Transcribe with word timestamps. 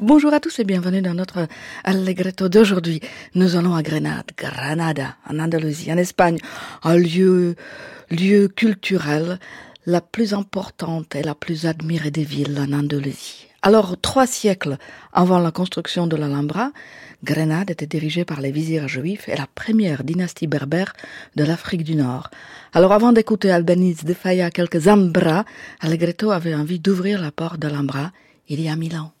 Bonjour 0.00 0.34
à 0.34 0.40
tous 0.40 0.58
et 0.58 0.64
bienvenue 0.64 1.02
dans 1.02 1.14
notre 1.14 1.46
Allegretto 1.84 2.48
d'aujourd'hui. 2.48 3.00
Nous 3.36 3.54
allons 3.54 3.76
à 3.76 3.82
Grenade, 3.84 4.32
Granada, 4.36 5.14
en 5.30 5.38
Andalousie, 5.38 5.92
en 5.92 5.96
Espagne, 5.96 6.38
un 6.82 6.96
lieu, 6.96 7.54
lieu 8.10 8.48
culturel, 8.48 9.38
la 9.86 10.00
plus 10.00 10.34
importante 10.34 11.14
et 11.14 11.22
la 11.22 11.36
plus 11.36 11.66
admirée 11.66 12.10
des 12.10 12.24
villes 12.24 12.58
en 12.58 12.72
Andalousie. 12.72 13.45
Alors, 13.62 13.96
trois 14.00 14.26
siècles 14.26 14.78
avant 15.12 15.38
la 15.38 15.50
construction 15.50 16.06
de 16.06 16.16
l'Alhambra, 16.16 16.70
Grenade 17.24 17.70
était 17.70 17.86
dirigée 17.86 18.24
par 18.24 18.40
les 18.40 18.52
vizirs 18.52 18.88
juifs 18.88 19.28
et 19.28 19.36
la 19.36 19.46
première 19.52 20.04
dynastie 20.04 20.46
berbère 20.46 20.92
de 21.34 21.44
l'Afrique 21.44 21.82
du 21.82 21.96
Nord. 21.96 22.30
Alors, 22.74 22.92
avant 22.92 23.12
d'écouter 23.12 23.50
Albaniz 23.50 24.04
de 24.04 24.14
quelques 24.50 24.86
Ambra, 24.88 25.44
Allegretto 25.80 26.30
avait 26.30 26.54
envie 26.54 26.78
d'ouvrir 26.78 27.20
la 27.20 27.32
porte 27.32 27.58
de 27.58 27.68
l'Alhambra 27.68 28.12
il 28.48 28.60
y 28.60 28.68
a 28.68 28.76
mille 28.76 28.96
ans. 28.96 29.12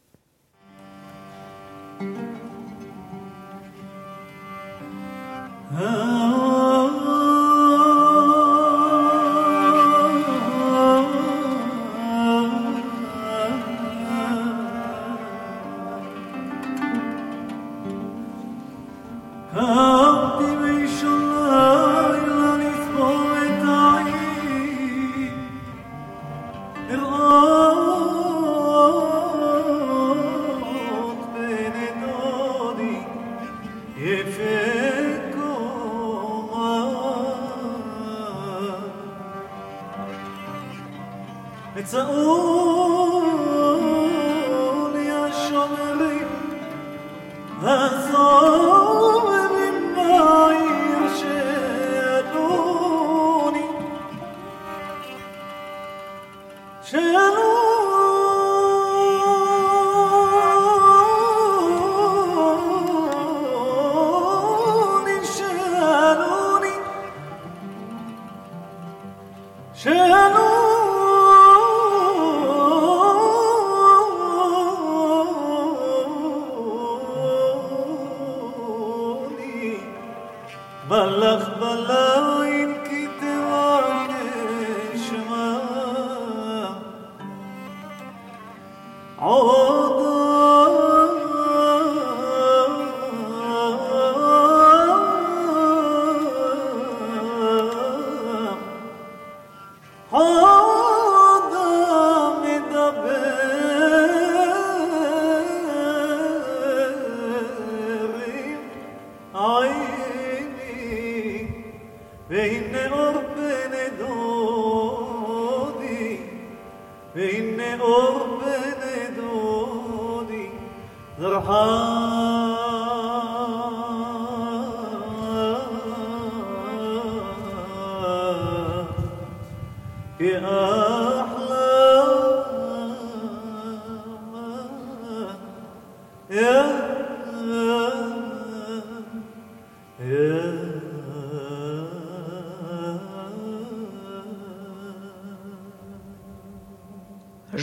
Je 136.36 136.42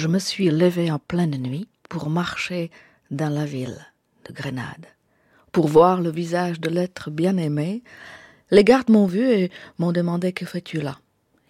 me 0.07 0.17
suis 0.17 0.49
levé 0.49 0.91
en 0.91 0.97
pleine 0.97 1.37
nuit 1.37 1.67
pour 1.87 2.09
marcher 2.09 2.71
dans 3.11 3.29
la 3.29 3.45
ville 3.45 3.77
de 4.27 4.33
Grenade. 4.33 4.87
Pour 5.51 5.67
voir 5.67 6.01
le 6.01 6.09
visage 6.09 6.59
de 6.59 6.69
l'être 6.69 7.11
bien-aimé, 7.11 7.83
les 8.49 8.63
gardes 8.63 8.89
m'ont 8.89 9.05
vu 9.05 9.29
et 9.29 9.51
m'ont 9.77 9.91
demandé 9.91 10.33
que 10.33 10.47
fais-tu 10.47 10.81
là. 10.81 10.97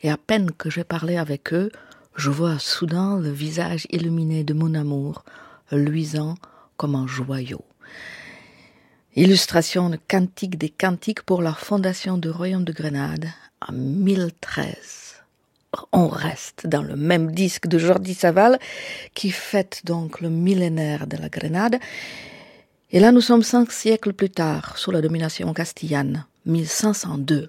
Et 0.01 0.11
à 0.11 0.17
peine 0.17 0.51
que 0.51 0.69
j'ai 0.69 0.83
parlé 0.83 1.15
avec 1.15 1.53
eux, 1.53 1.71
je 2.17 2.29
vois 2.29 2.59
soudain 2.59 3.17
le 3.17 3.31
visage 3.31 3.87
illuminé 3.91 4.43
de 4.43 4.53
mon 4.53 4.73
amour, 4.73 5.23
luisant 5.71 6.35
Illustration 9.15 9.89
de 9.89 9.97
Cantique 10.07 10.57
des 10.57 10.69
Cantiques 10.69 11.23
pour 11.23 11.41
la 11.41 11.53
fondation 11.53 12.17
du 12.17 12.29
royaume 12.29 12.63
de 12.63 12.73
Grenade 12.73 13.27
en 13.67 13.73
1013 13.73 15.03
on 15.91 16.07
reste 16.07 16.67
dans 16.67 16.83
le 16.83 16.95
même 16.95 17.31
disque 17.31 17.67
de 17.67 17.77
Jordi 17.77 18.13
Saval 18.13 18.59
qui 19.13 19.31
fête 19.31 19.81
donc 19.85 20.21
le 20.21 20.29
millénaire 20.29 21.07
de 21.07 21.17
la 21.17 21.29
Grenade. 21.29 21.77
Et 22.91 22.99
là, 22.99 23.11
nous 23.11 23.21
sommes 23.21 23.43
cinq 23.43 23.71
siècles 23.71 24.13
plus 24.13 24.29
tard, 24.29 24.77
sous 24.77 24.91
la 24.91 25.01
domination 25.01 25.51
castillane, 25.53 26.25
1502. 26.45 27.47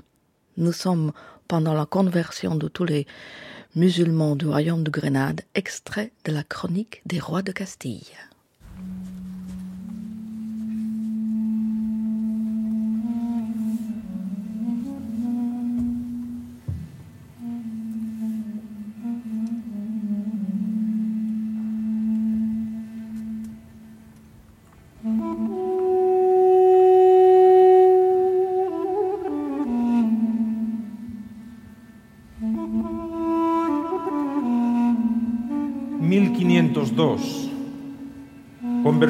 Nous 0.56 0.72
sommes 0.72 1.12
pendant 1.48 1.74
la 1.74 1.84
conversion 1.84 2.54
de 2.54 2.68
tous 2.68 2.84
les 2.84 3.06
musulmans 3.74 4.36
du 4.36 4.46
royaume 4.46 4.84
de 4.84 4.90
Grenade, 4.90 5.42
extrait 5.54 6.12
de 6.24 6.32
la 6.32 6.44
chronique 6.44 7.02
des 7.04 7.18
rois 7.18 7.42
de 7.42 7.52
Castille. 7.52 8.06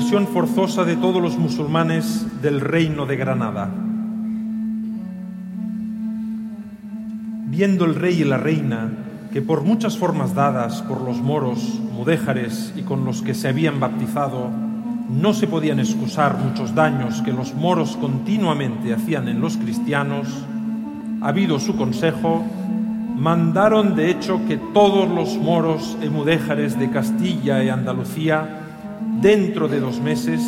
Conversión 0.04 0.34
forzosa 0.34 0.84
de 0.84 0.96
todos 0.96 1.22
los 1.22 1.38
musulmanes 1.38 2.26
del 2.42 2.60
reino 2.60 3.06
de 3.06 3.16
Granada. 3.16 3.70
Viendo 7.46 7.86
el 7.86 7.94
rey 7.94 8.20
y 8.20 8.24
la 8.24 8.36
reina 8.36 8.90
que 9.32 9.40
por 9.40 9.62
muchas 9.62 9.96
formas 9.96 10.34
dadas 10.34 10.82
por 10.82 11.00
los 11.00 11.22
moros, 11.22 11.80
mudéjares 11.94 12.74
y 12.76 12.82
con 12.82 13.06
los 13.06 13.22
que 13.22 13.32
se 13.32 13.48
habían 13.48 13.80
baptizado, 13.80 14.50
no 15.08 15.32
se 15.32 15.46
podían 15.46 15.80
excusar 15.80 16.36
muchos 16.36 16.74
daños 16.74 17.22
que 17.22 17.32
los 17.32 17.54
moros 17.54 17.96
continuamente 17.96 18.92
hacían 18.92 19.26
en 19.28 19.40
los 19.40 19.56
cristianos, 19.56 20.28
habido 21.22 21.58
su 21.58 21.76
consejo, 21.76 22.44
mandaron 23.16 23.96
de 23.96 24.10
hecho 24.10 24.42
que 24.46 24.58
todos 24.74 25.08
los 25.08 25.38
moros 25.38 25.96
y 26.02 26.10
mudéjares 26.10 26.78
de 26.78 26.90
Castilla 26.90 27.64
y 27.64 27.70
Andalucía, 27.70 28.63
dentro 29.20 29.68
de 29.68 29.80
dos 29.80 30.00
meses, 30.00 30.40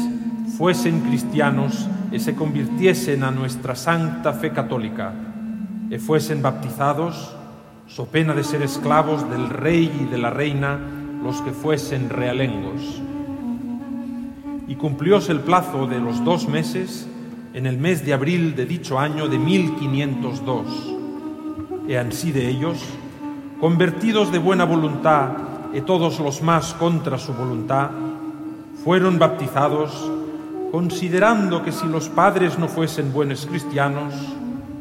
fuesen 0.57 1.01
cristianos 1.01 1.89
y 2.13 2.21
se 2.21 2.35
convirtiesen 2.35 3.23
a 3.25 3.31
nuestra 3.31 3.75
santa 3.75 4.33
fe 4.33 4.51
católica, 4.51 5.13
y 5.91 5.99
fuesen 5.99 6.43
bautizados, 6.43 7.37
so 7.87 8.07
pena 8.07 8.35
de 8.35 8.43
ser 8.43 8.63
esclavos 8.63 9.29
del 9.31 9.49
rey 9.49 9.91
y 10.01 10.05
de 10.11 10.19
la 10.19 10.31
reina, 10.31 10.79
los 11.23 11.41
que 11.43 11.53
fuesen 11.53 12.11
realengos. 12.11 13.03
Y 14.69 14.75
cumplióse 14.75 15.33
el 15.33 15.41
plazo 15.41 15.87
de 15.87 16.01
los 16.01 16.25
dos 16.25 16.49
meses 16.49 17.09
en 17.55 17.67
el 17.67 17.79
mes 17.79 18.05
de 18.05 18.13
abril 18.13 18.57
de 18.57 18.67
dicho 18.67 18.99
año 18.99 19.29
de 19.29 19.39
1502. 19.39 20.95
Y 21.89 21.95
ansí 21.95 22.33
de 22.33 22.49
ellos, 22.49 22.85
convertidos 23.61 24.33
de 24.33 24.39
buena 24.39 24.65
voluntad, 24.65 25.31
y 25.73 25.83
todos 25.83 26.21
los 26.21 26.43
más 26.43 26.75
contra 26.75 27.19
su 27.19 27.35
voluntad, 27.35 27.91
fueron 28.87 29.19
bautizados, 29.19 29.91
considerando 30.71 31.65
que 31.65 31.73
si 31.73 31.89
los 31.89 32.09
padres 32.09 32.57
no 32.57 32.69
fuesen 32.69 33.13
buenos 33.13 33.45
cristianos, 33.45 34.15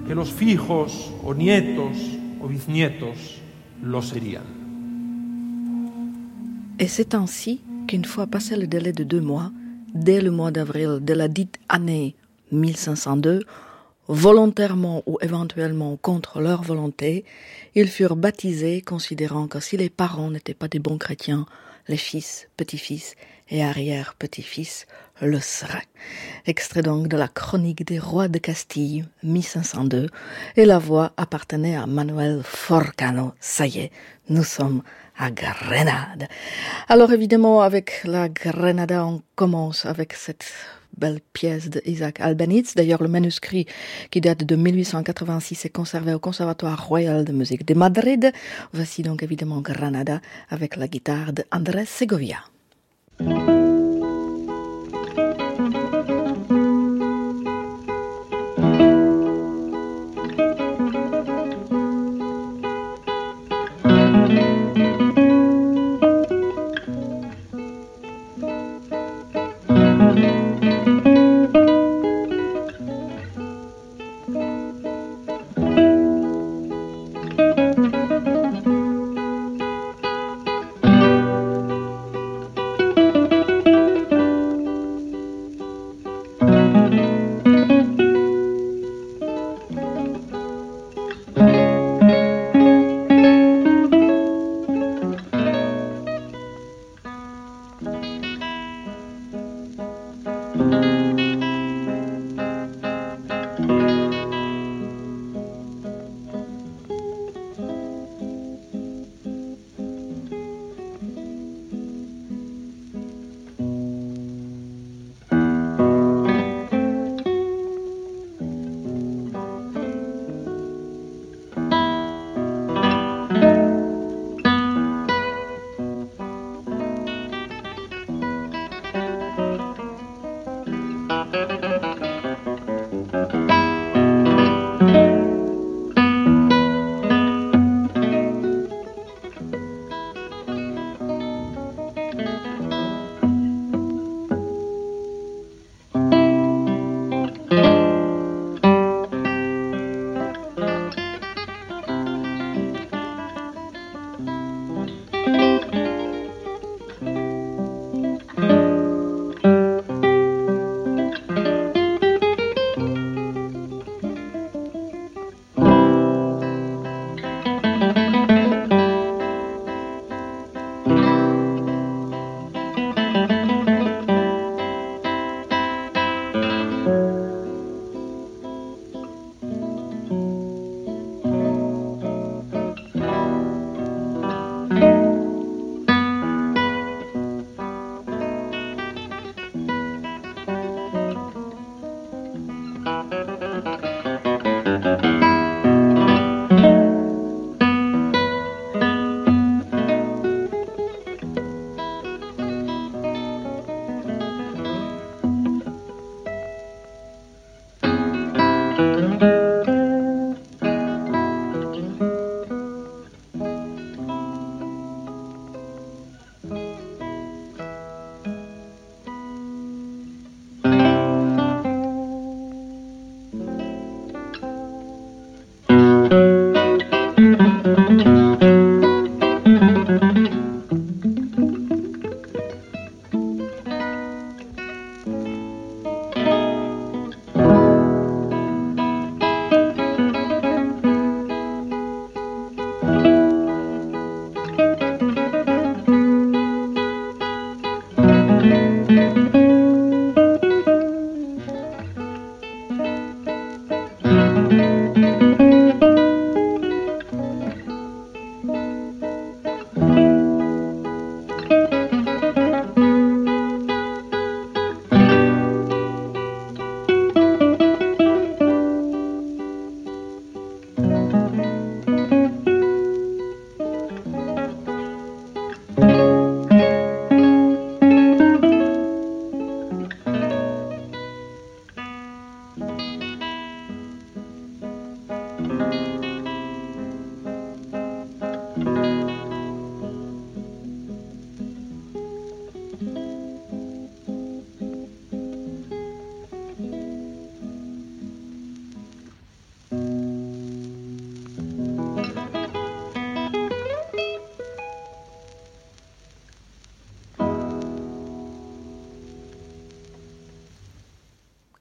que 0.08 0.14
los 0.14 0.30
fijos 0.32 1.12
o 1.24 1.34
nietos 1.34 1.98
o 2.40 2.48
bisnietos 2.48 3.42
lo 3.82 4.04
serían. 4.04 4.46
Et 6.78 6.88
c'est 6.88 7.16
ainsi 7.16 7.62
qu'une 7.88 8.06
fois 8.06 8.28
passé 8.28 8.56
le 8.56 8.68
délai 8.68 8.94
de 8.94 9.04
deux 9.04 9.22
mois, 9.22 9.52
dès 9.96 10.22
le 10.22 10.30
mois 10.30 10.52
d'avril 10.52 11.00
de 11.02 11.14
la 11.16 11.28
dite 11.28 11.58
année 11.68 12.14
1502, 12.52 13.42
volontairement 14.08 15.02
ou 15.08 15.18
éventuellement 15.22 15.98
contre 16.00 16.42
leur 16.42 16.62
volonté, 16.62 17.26
ils 17.74 17.88
furent 17.88 18.18
baptisés 18.18 18.82
considérant 18.82 19.48
que 19.48 19.60
si 19.60 19.78
les 19.78 19.90
parents 19.90 20.30
n'étaient 20.30 20.54
pas 20.54 20.68
des 20.68 20.78
bons 20.78 21.00
chrétiens, 21.00 21.48
les 21.88 21.98
fils, 21.98 22.48
petits-fils 22.58 23.16
et 23.50 23.64
arrière-petits-fils 23.64 24.88
le 25.22 25.40
seraient. 25.40 25.88
Extrait 26.46 26.82
donc 26.82 27.08
de 27.08 27.18
la 27.18 27.28
chronique 27.28 27.86
des 27.86 28.00
rois 28.00 28.28
de 28.28 28.38
Castille, 28.38 29.06
1502, 29.24 30.10
et 30.58 30.66
la 30.66 30.80
voix 30.80 31.14
appartenait 31.18 31.76
à 31.76 31.86
Manuel 31.86 32.42
Forcano. 32.44 33.34
Ça 33.40 33.66
y 33.66 33.80
est, 33.80 33.92
nous 34.30 34.44
sommes 34.44 34.82
à 35.18 35.32
Grenade. 35.32 36.28
Alors 36.90 37.14
évidemment, 37.14 37.62
avec 37.62 38.02
la 38.04 38.28
Grenada, 38.28 39.06
on 39.06 39.22
commence 39.36 39.86
avec 39.86 40.14
cette 40.14 40.46
belle 40.98 41.20
pièce 41.34 41.70
de 41.70 41.82
Isaac 41.86 42.20
Albanitz. 42.20 42.76
D'ailleurs, 42.76 43.02
le 43.02 43.10
manuscrit 43.10 43.66
qui 44.12 44.22
date 44.22 44.44
de 44.44 44.56
1886 44.56 45.66
est 45.66 45.70
conservé 45.70 46.14
au 46.14 46.20
Conservatoire 46.20 46.88
Royal 46.88 47.26
de 47.26 47.32
Musique 47.32 47.66
de 47.66 47.74
Madrid. 47.74 48.32
Voici 48.74 49.02
donc 49.04 49.24
évidemment 49.24 49.62
Granada 49.62 50.22
avec 50.50 50.76
la 50.76 50.88
guitare 50.88 51.34
de 51.34 51.44
Andrés 51.52 51.86
Segovia. 51.86 52.40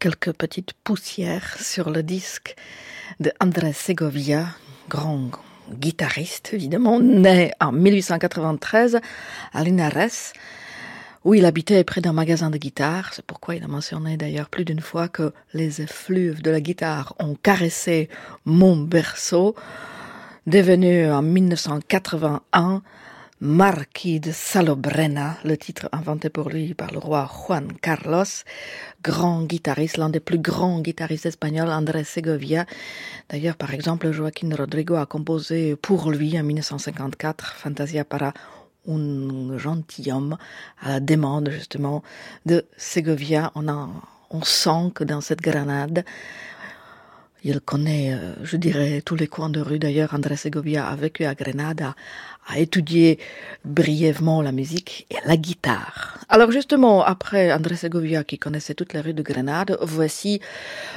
Quelques 0.05 0.35
petites 0.35 0.75
poussières 0.75 1.57
sur 1.59 1.89
le 1.89 2.03
disque 2.03 2.57
de 3.21 3.33
Andrés 3.41 3.73
Segovia, 3.73 4.49
grand 4.91 5.31
guitariste 5.73 6.51
évidemment, 6.53 7.01
né 7.01 7.53
en 7.59 7.73
1893 7.73 9.01
à 9.55 9.65
Linares, 9.65 10.35
où 11.25 11.33
il 11.33 11.47
habitait 11.47 11.85
près 11.85 12.03
d'un 12.03 12.13
magasin 12.13 12.51
de 12.51 12.59
guitare. 12.59 13.15
C'est 13.15 13.25
pourquoi 13.25 13.55
il 13.55 13.65
a 13.65 13.67
mentionné 13.67 14.19
d'ailleurs 14.19 14.51
plus 14.51 14.67
d'une 14.67 14.83
fois 14.83 15.09
que 15.09 15.33
les 15.55 15.81
effluves 15.81 16.43
de 16.43 16.51
la 16.51 16.61
guitare 16.61 17.15
ont 17.19 17.35
caressé 17.35 18.11
mon 18.45 18.77
berceau, 18.77 19.55
devenu 20.47 21.11
en 21.11 21.23
1981 21.23 22.83
Marquis 23.45 24.21
de 24.21 24.33
Salobrena, 24.33 25.37
le 25.45 25.59
titre 25.59 25.91
inventé 25.93 26.31
pour 26.31 26.49
lui 26.49 26.73
par 26.73 26.93
le 26.93 26.99
roi 26.99 27.31
Juan 27.31 27.71
Carlos, 27.83 28.25
grand 29.03 29.43
guitariste, 29.43 29.99
l'un 29.99 30.09
des 30.09 30.19
plus 30.19 30.39
grands 30.39 30.81
guitaristes 30.81 31.27
espagnols, 31.27 31.69
Andrés 31.69 32.05
Segovia. 32.05 32.65
D'ailleurs, 33.29 33.57
par 33.57 33.75
exemple, 33.75 34.11
Joaquín 34.13 34.55
Rodrigo 34.55 34.95
a 34.95 35.05
composé 35.05 35.77
pour 35.77 36.11
lui 36.11 36.41
en 36.41 36.43
1954 36.43 37.57
Fantasia 37.57 38.07
para 38.07 38.33
un 38.89 39.59
gentilhomme 39.59 40.39
à 40.81 40.93
la 40.93 41.01
demande 41.01 41.51
justement 41.51 42.03
de 42.47 42.65
Segovia. 42.79 43.53
On, 43.57 43.69
on 44.31 44.43
sent 44.43 44.93
que 44.95 45.05
dans 45.05 45.21
cette 45.21 45.43
grenade, 45.43 46.07
il 47.45 47.61
connaît, 47.61 48.15
euh, 48.15 48.35
je 48.43 48.57
dirais, 48.57 49.03
tous 49.05 49.17
les 49.17 49.27
coins 49.27 49.51
de 49.51 49.61
rue. 49.61 49.79
D'ailleurs, 49.79 50.15
Andrés 50.15 50.37
Segovia 50.37 50.87
a 50.87 50.97
vécu 50.97 51.27
à 51.27 51.35
Grenade, 51.35 51.83
a 52.47 52.59
étudié 52.59 53.19
brièvement 53.65 54.41
la 54.41 54.51
musique 54.51 55.07
et 55.11 55.17
la 55.27 55.37
guitare. 55.37 56.19
Alors 56.31 56.51
justement, 56.51 57.05
après 57.05 57.53
André 57.53 57.77
Segovia 57.77 58.25
qui 58.25 58.39
connaissait 58.39 58.75
toutes 58.75 58.95
les 58.95 59.01
rues 59.01 59.13
de 59.13 59.23
Grenade, 59.23 59.77
voici, 59.83 60.41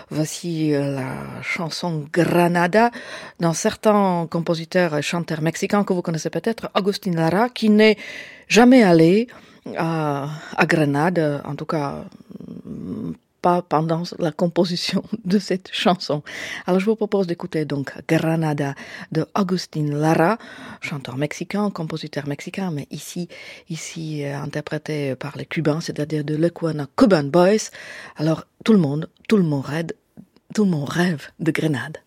voici 0.10 0.74
euh, 0.74 0.96
la 0.96 1.42
chanson 1.42 2.08
Granada 2.12 2.92
d'un 3.42 3.54
certain 3.54 4.28
compositeur 4.32 4.98
et 4.98 5.02
chanteur 5.02 5.42
mexicain 5.42 5.84
que 5.84 5.92
vous 5.92 6.02
connaissez 6.02 6.30
peut-être, 6.30 6.70
Agustin 6.74 7.12
Lara, 7.12 7.50
qui 7.50 7.70
n'est 7.70 7.98
jamais 8.48 8.84
allé 8.84 9.28
à, 9.76 10.30
à 10.56 10.66
Grenade, 10.66 11.42
en 11.44 11.56
tout 11.56 11.66
cas 11.66 12.06
pendant 13.68 14.04
la 14.20 14.32
composition 14.32 15.04
de 15.26 15.40
cette 15.40 15.70
chanson. 15.72 16.24
Alors 16.66 16.80
je 16.80 16.86
vous 16.86 16.96
propose 16.96 17.28
d'écouter 17.28 17.66
donc 17.66 17.94
Granada 18.08 18.76
de 19.12 19.26
Agustin 19.34 19.88
Lara, 19.92 20.38
chanteur 20.82 21.18
mexicain, 21.18 21.70
compositeur 21.72 22.28
mexicain, 22.28 22.72
mais 22.72 22.88
ici, 22.92 23.28
ici 23.70 24.24
euh, 24.24 24.40
interprété 24.40 25.16
par 25.16 25.38
les 25.38 25.46
Cubains, 25.46 25.82
c'est-à-dire 25.82 26.24
de 26.24 26.36
l'Equana 26.36 26.88
Cuban 26.98 27.24
Boys. 27.24 27.72
Alors 28.16 28.46
tout 28.64 28.74
le 28.74 28.80
monde, 28.80 29.10
tout 29.28 29.38
le 29.38 29.44
monde 29.44 29.66
rêve, 29.66 29.92
tout 30.54 30.66
le 30.66 30.72
monde 30.72 30.90
rêve 30.90 31.28
de 31.40 31.52
Grenade. 31.52 31.98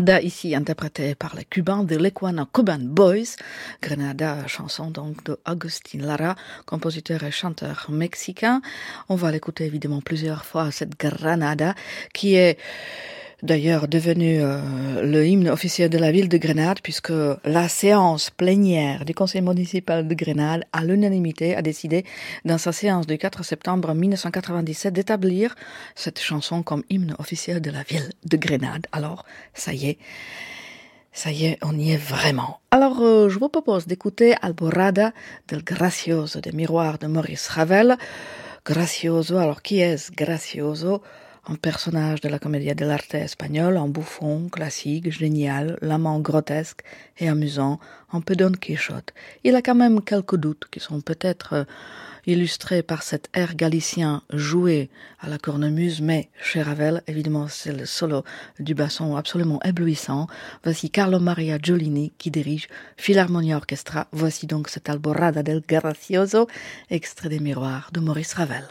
Grenada, 0.00 0.22
ici 0.22 0.54
interprété 0.54 1.14
par 1.14 1.36
les 1.36 1.44
Cubains 1.44 1.84
de 1.84 1.94
l'Equana 1.94 2.48
Cuban 2.54 2.78
Boys. 2.80 3.36
Grenada, 3.82 4.46
chanson 4.46 4.90
donc 4.90 5.22
de 5.24 5.38
Agustin 5.44 5.98
Lara, 5.98 6.36
compositeur 6.64 7.22
et 7.22 7.30
chanteur 7.30 7.88
mexicain. 7.90 8.62
On 9.10 9.14
va 9.14 9.30
l'écouter 9.30 9.66
évidemment 9.66 10.00
plusieurs 10.00 10.46
fois, 10.46 10.70
cette 10.70 10.98
Granada, 10.98 11.74
qui 12.14 12.34
est 12.36 12.58
d'ailleurs 13.42 13.88
devenu 13.88 14.40
euh, 14.40 15.02
le 15.02 15.26
hymne 15.26 15.48
officiel 15.48 15.90
de 15.90 15.98
la 15.98 16.12
ville 16.12 16.28
de 16.28 16.38
Grenade 16.38 16.80
puisque 16.82 17.12
la 17.44 17.68
séance 17.68 18.30
plénière 18.30 19.04
du 19.04 19.14
conseil 19.14 19.40
municipal 19.40 20.06
de 20.06 20.14
Grenade 20.14 20.64
à 20.72 20.84
l'unanimité 20.84 21.56
a 21.56 21.62
décidé 21.62 22.04
dans 22.44 22.58
sa 22.58 22.72
séance 22.72 23.06
du 23.06 23.18
4 23.18 23.44
septembre 23.44 23.94
1997 23.94 24.92
d'établir 24.92 25.54
cette 25.94 26.20
chanson 26.20 26.62
comme 26.62 26.84
hymne 26.90 27.14
officiel 27.18 27.60
de 27.60 27.70
la 27.70 27.82
ville 27.82 28.10
de 28.24 28.36
Grenade. 28.36 28.86
Alors, 28.92 29.24
ça 29.54 29.72
y 29.72 29.88
est. 29.88 29.98
Ça 31.12 31.32
y 31.32 31.46
est, 31.46 31.58
on 31.62 31.76
y 31.76 31.90
est 31.90 31.96
vraiment. 31.96 32.60
Alors, 32.70 33.00
euh, 33.00 33.28
je 33.28 33.38
vous 33.38 33.48
propose 33.48 33.86
d'écouter 33.86 34.34
Alborada 34.42 35.12
del 35.48 35.64
Gracioso, 35.64 36.40
des 36.40 36.52
miroirs 36.52 36.98
de 36.98 37.08
Maurice 37.08 37.48
Ravel. 37.48 37.96
Gracioso, 38.64 39.36
alors 39.38 39.62
qui 39.62 39.80
est 39.80 40.14
Gracioso 40.14 41.02
un 41.50 41.56
personnage 41.56 42.20
de 42.20 42.28
la 42.28 42.38
comédie 42.38 42.72
dell'arte 42.76 43.14
espagnole, 43.14 43.76
un 43.76 43.88
bouffon 43.88 44.48
classique, 44.48 45.10
génial, 45.10 45.78
l'amant 45.82 46.20
grotesque 46.20 46.82
et 47.18 47.28
amusant, 47.28 47.80
un 48.12 48.20
peu 48.20 48.36
Don 48.36 48.52
Quichotte. 48.52 49.12
Il 49.42 49.56
a 49.56 49.62
quand 49.62 49.74
même 49.74 50.00
quelques 50.00 50.36
doutes 50.36 50.68
qui 50.70 50.78
sont 50.78 51.00
peut-être 51.00 51.66
illustré 52.26 52.84
par 52.84 53.02
cet 53.02 53.28
air 53.34 53.56
galicien 53.56 54.22
joué 54.32 54.90
à 55.18 55.28
la 55.28 55.38
cornemuse, 55.38 56.00
mais 56.00 56.28
chez 56.40 56.62
Ravel, 56.62 57.02
évidemment, 57.08 57.48
c'est 57.48 57.72
le 57.72 57.84
solo 57.84 58.22
du 58.60 58.74
basson 58.74 59.16
absolument 59.16 59.60
éblouissant. 59.64 60.28
Voici 60.62 60.88
Carlo 60.90 61.18
Maria 61.18 61.58
Giolini 61.60 62.12
qui 62.16 62.30
dirige 62.30 62.68
Philharmonia 62.96 63.56
Orchestra. 63.56 64.06
Voici 64.12 64.46
donc 64.46 64.68
cet 64.68 64.88
Alborada 64.88 65.42
del 65.42 65.62
Gracioso, 65.66 66.46
extrait 66.90 67.28
des 67.28 67.40
miroirs 67.40 67.90
de 67.92 67.98
Maurice 67.98 68.34
Ravel. 68.34 68.68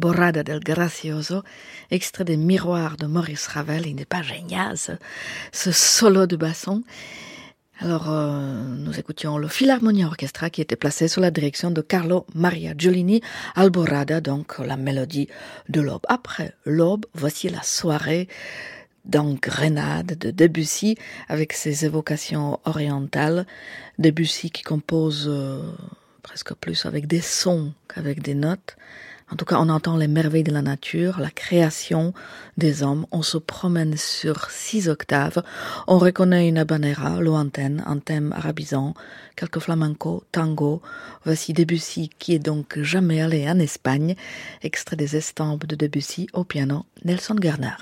Alborada 0.00 0.42
del 0.42 0.60
Gracioso, 0.60 1.42
extrait 1.90 2.24
des 2.24 2.38
Miroirs 2.38 2.96
de 2.96 3.04
Maurice 3.04 3.46
Ravel. 3.48 3.86
Il 3.86 3.96
n'est 3.96 4.06
pas 4.06 4.22
génial 4.22 4.78
ce, 4.78 5.72
solo 5.72 6.26
de 6.26 6.36
basson. 6.36 6.82
Alors, 7.80 8.08
euh, 8.08 8.62
nous 8.78 8.98
écoutions 8.98 9.36
le 9.36 9.46
Philharmonia 9.46 10.06
Orchestra 10.06 10.48
qui 10.48 10.62
était 10.62 10.76
placé 10.76 11.06
sous 11.06 11.20
la 11.20 11.30
direction 11.30 11.70
de 11.70 11.82
Carlo 11.82 12.24
Maria 12.34 12.72
Giolini, 12.76 13.20
Alborada, 13.54 14.22
donc 14.22 14.58
la 14.58 14.78
mélodie 14.78 15.28
de 15.68 15.82
l'aube. 15.82 16.06
Après 16.08 16.54
l'aube, 16.64 17.04
voici 17.12 17.50
la 17.50 17.62
soirée 17.62 18.26
dans 19.04 19.34
de 19.34 20.30
Debussy 20.30 20.96
avec 21.28 21.52
ses 21.52 21.84
évocations 21.84 22.58
orientales. 22.64 23.46
Debussy 23.98 24.50
qui 24.50 24.62
compose 24.62 25.26
euh, 25.28 25.60
presque 26.22 26.54
plus 26.54 26.86
avec 26.86 27.06
des 27.06 27.20
sons 27.20 27.74
qu'avec 27.86 28.22
des 28.22 28.34
notes. 28.34 28.76
En 29.32 29.36
tout 29.36 29.44
cas, 29.44 29.58
on 29.58 29.68
entend 29.68 29.96
les 29.96 30.08
merveilles 30.08 30.42
de 30.42 30.52
la 30.52 30.62
nature, 30.62 31.20
la 31.20 31.30
création 31.30 32.12
des 32.56 32.82
hommes. 32.82 33.06
On 33.12 33.22
se 33.22 33.38
promène 33.38 33.96
sur 33.96 34.50
six 34.50 34.88
octaves. 34.88 35.42
On 35.86 35.98
reconnaît 35.98 36.48
une 36.48 36.58
habanera 36.58 37.20
lointaine, 37.20 37.82
un 37.86 37.98
thème 37.98 38.32
arabisant, 38.32 38.94
quelques 39.36 39.60
flamenco, 39.60 40.24
tango. 40.32 40.82
Voici 41.24 41.52
Debussy 41.52 42.10
qui 42.18 42.34
est 42.34 42.40
donc 42.40 42.78
jamais 42.80 43.22
allé 43.22 43.48
en 43.48 43.60
Espagne. 43.60 44.16
Extrait 44.62 44.96
des 44.96 45.16
estampes 45.16 45.66
de 45.66 45.76
Debussy 45.76 46.26
au 46.32 46.42
piano, 46.42 46.84
Nelson 47.04 47.36
Garner. 47.36 47.76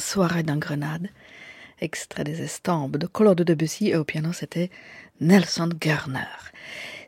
Soirée 0.00 0.42
dans 0.42 0.56
Grenade, 0.56 1.08
extrait 1.80 2.24
des 2.24 2.42
estampes 2.42 2.96
de 2.96 3.06
Claude 3.06 3.42
Debussy 3.42 3.88
et 3.88 3.96
au 3.96 4.04
piano 4.04 4.32
c'était 4.32 4.70
Nelson 5.20 5.70
Garner. 5.78 6.26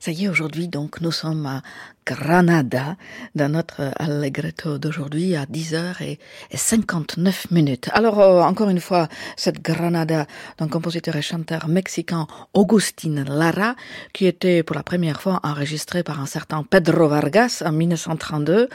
Ça 0.02 0.10
y 0.10 0.24
est, 0.24 0.28
aujourd'hui, 0.28 0.66
donc, 0.66 1.00
nous 1.00 1.12
sommes 1.12 1.46
à 1.46 1.62
Granada, 2.04 2.96
dans 3.36 3.48
notre 3.48 3.92
Allegretto 4.00 4.76
d'aujourd'hui, 4.78 5.36
à 5.36 5.44
10h 5.44 6.02
et 6.02 6.18
59 6.52 7.52
minutes. 7.52 7.88
Alors, 7.92 8.18
euh, 8.18 8.42
encore 8.42 8.68
une 8.68 8.80
fois, 8.80 9.06
cette 9.36 9.62
Granada 9.62 10.26
d'un 10.58 10.66
compositeur 10.66 11.14
et 11.14 11.22
chanteur 11.22 11.68
mexicain 11.68 12.26
Augustin 12.52 13.22
Lara, 13.28 13.76
qui 14.12 14.26
était 14.26 14.64
pour 14.64 14.74
la 14.74 14.82
première 14.82 15.22
fois 15.22 15.38
enregistré 15.44 16.02
par 16.02 16.20
un 16.20 16.26
certain 16.26 16.64
Pedro 16.64 17.06
Vargas 17.06 17.62
en 17.64 17.70
1932. 17.70 18.68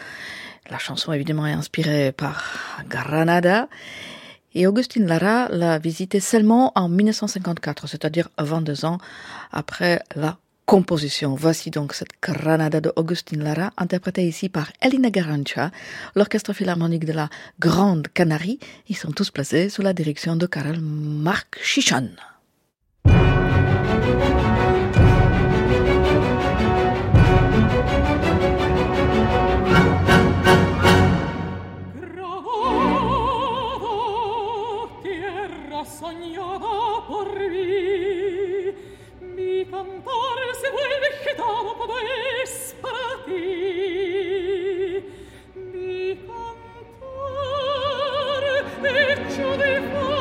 La 0.69 0.77
chanson, 0.77 1.13
évidemment, 1.13 1.47
est 1.47 1.53
inspirée 1.53 2.11
par 2.11 2.43
Granada. 2.89 3.69
Et 4.53 4.67
Augustin 4.67 5.05
Lara 5.05 5.47
l'a 5.49 5.77
visité 5.77 6.19
seulement 6.19 6.71
en 6.75 6.89
1954, 6.89 7.87
c'est-à-dire 7.87 8.29
22 8.37 8.85
ans 8.85 8.97
après 9.51 10.01
la 10.15 10.37
composition. 10.65 11.35
Voici 11.35 11.71
donc 11.71 11.93
cette 11.93 12.11
Granada 12.21 12.81
de 12.81 12.91
Augustin 12.95 13.37
Lara, 13.37 13.71
interprétée 13.77 14.27
ici 14.27 14.49
par 14.49 14.71
Elina 14.81 15.09
Garancha, 15.09 15.71
l'orchestre 16.15 16.53
philharmonique 16.53 17.05
de 17.05 17.13
la 17.13 17.29
Grande 17.59 18.07
Canarie. 18.13 18.59
Ils 18.89 18.97
sont 18.97 19.11
tous 19.11 19.31
placés 19.31 19.69
sous 19.69 19.81
la 19.81 19.93
direction 19.93 20.35
de 20.35 20.45
Karel 20.47 20.81
cantare 39.77 40.53
se 40.59 40.69
vuoi 40.71 40.99
vegetavo 41.03 41.75
podo 41.75 41.97
esparati 42.43 43.41
di 45.53 46.17
cantare 46.25 47.35
e 48.81 49.29
ciò 49.29 49.49
di 49.55 49.73
fare 49.91 50.16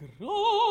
Chichon. 0.00 0.69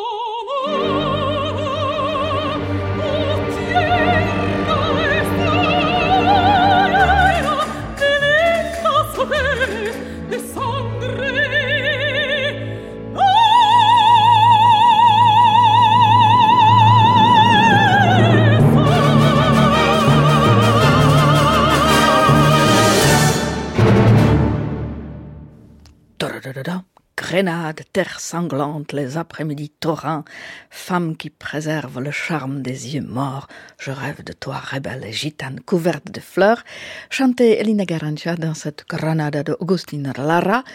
Grenade, 27.39 27.83
terre 27.93 28.19
sanglante, 28.19 28.91
les 28.91 29.15
après-midi 29.15 29.69
torrents, 29.69 30.25
femme 30.69 31.15
qui 31.15 31.29
préserve 31.29 32.01
le 32.01 32.11
charme 32.11 32.61
des 32.61 32.95
yeux 32.95 33.01
morts, 33.01 33.47
je 33.77 33.91
rêve 33.91 34.25
de 34.25 34.33
toi, 34.33 34.57
rebelle 34.57 35.05
et 35.05 35.13
gitane 35.13 35.61
couverte 35.61 36.11
de 36.11 36.19
fleurs, 36.19 36.65
chantait 37.09 37.61
Elina 37.61 37.85
Garancha 37.85 38.35
dans 38.35 38.53
cette 38.53 38.83
Granada 38.89 39.41
de 39.43 39.55
Augustin 39.61 40.11
Lara, 40.17 40.65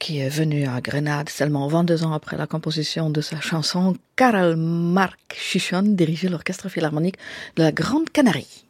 qui 0.00 0.20
est 0.20 0.30
venu 0.30 0.66
à 0.66 0.80
Grenade 0.80 1.28
seulement 1.28 1.68
22 1.68 2.04
ans 2.04 2.14
après 2.14 2.38
la 2.38 2.46
composition 2.46 3.10
de 3.10 3.20
sa 3.20 3.42
chanson, 3.42 3.94
Karel 4.16 4.56
Marc 4.56 5.34
Chichon 5.34 5.82
dirigeait 5.82 6.30
l'orchestre 6.30 6.70
philharmonique 6.70 7.18
de 7.56 7.62
la 7.62 7.72
Grande 7.72 8.08
Canarie. 8.08 8.64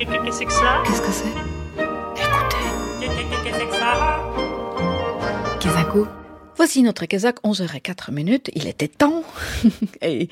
Qu'est-ce 0.00 0.10
que 0.10 0.32
c'est 0.32 0.44
que 0.46 0.52
ça? 0.52 0.82
Qu'est-ce 0.84 1.02
que 1.02 1.12
c'est? 1.12 1.36
Écoutez. 2.20 2.56
Qu'est-ce 3.00 3.14
que 3.14 3.58
c'est 3.60 3.68
que 3.68 3.76
ça? 3.76 4.55
Voici 6.56 6.82
notre 6.82 7.06
Kezak, 7.06 7.42
11h04 7.44 8.12
minutes. 8.12 8.50
Il 8.54 8.66
était 8.66 8.88
temps. 8.88 9.22
et, 10.02 10.28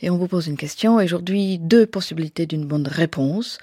et 0.00 0.10
on 0.10 0.16
vous 0.16 0.28
pose 0.28 0.46
une 0.48 0.56
question. 0.56 0.96
Aujourd'hui, 0.96 1.58
deux 1.58 1.86
possibilités 1.86 2.46
d'une 2.46 2.66
bonne 2.66 2.86
réponse. 2.86 3.58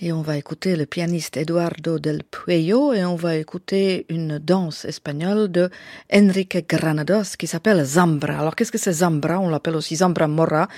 Et 0.00 0.12
on 0.12 0.22
va 0.22 0.36
écouter 0.36 0.76
le 0.76 0.86
pianiste 0.86 1.36
Eduardo 1.36 1.98
del 1.98 2.22
Puello 2.22 2.92
et 2.92 3.04
on 3.04 3.16
va 3.16 3.36
écouter 3.36 4.06
une 4.08 4.38
danse 4.38 4.84
espagnole 4.84 5.48
de 5.50 5.70
Enrique 6.12 6.68
Granados 6.68 7.36
qui 7.36 7.46
s'appelle 7.46 7.84
Zambra. 7.84 8.38
Alors 8.38 8.54
qu'est-ce 8.54 8.72
que 8.72 8.78
c'est 8.78 8.92
Zambra? 8.92 9.40
On 9.40 9.50
l'appelle 9.50 9.76
aussi 9.76 9.96
Zambra 9.96 10.28
Mora. 10.28 10.68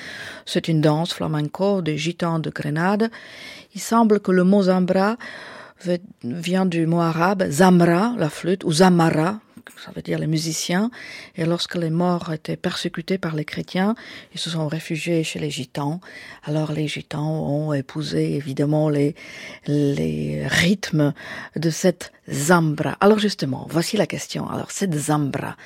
C'est 0.46 0.68
une 0.68 0.80
danse 0.80 1.12
flamenco 1.12 1.82
des 1.82 1.98
gitans 1.98 2.38
de 2.38 2.50
Grenade. 2.50 3.10
Il 3.74 3.80
semble 3.80 4.20
que 4.20 4.32
le 4.32 4.42
mot 4.44 4.62
Zambra 4.62 5.16
vient 6.24 6.66
du 6.66 6.86
mot 6.86 7.00
arabe 7.00 7.50
Zamra, 7.50 8.14
la 8.18 8.28
flûte, 8.28 8.64
ou 8.64 8.72
Zamara, 8.72 9.40
ça 9.84 9.90
veut 9.94 10.02
dire 10.02 10.18
les 10.18 10.26
musiciens. 10.26 10.90
Et 11.36 11.44
lorsque 11.44 11.76
les 11.76 11.90
morts 11.90 12.32
étaient 12.32 12.56
persécutés 12.56 13.18
par 13.18 13.34
les 13.34 13.44
chrétiens, 13.44 13.94
ils 14.34 14.40
se 14.40 14.50
sont 14.50 14.68
réfugiés 14.68 15.24
chez 15.24 15.38
les 15.38 15.50
gitans. 15.50 16.00
Alors 16.44 16.72
les 16.72 16.88
gitans 16.88 17.42
ont 17.48 17.72
épousé 17.72 18.34
évidemment 18.34 18.88
les, 18.88 19.14
les 19.66 20.46
rythmes 20.46 21.12
de 21.56 21.70
cette 21.70 22.12
zambra. 22.30 22.96
Alors 23.00 23.18
justement, 23.18 23.66
voici 23.68 23.96
la 23.96 24.06
question. 24.06 24.48
Alors 24.48 24.70
cette 24.70 24.94
zambra, 24.94 25.56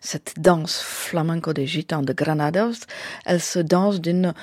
cette 0.00 0.34
danse 0.38 0.80
flamenco 0.80 1.52
des 1.52 1.66
gitans 1.66 2.02
de 2.02 2.12
Granados, 2.12 2.80
elle 3.24 3.40
se 3.40 3.58
danse 3.58 4.00
d'une 4.00 4.34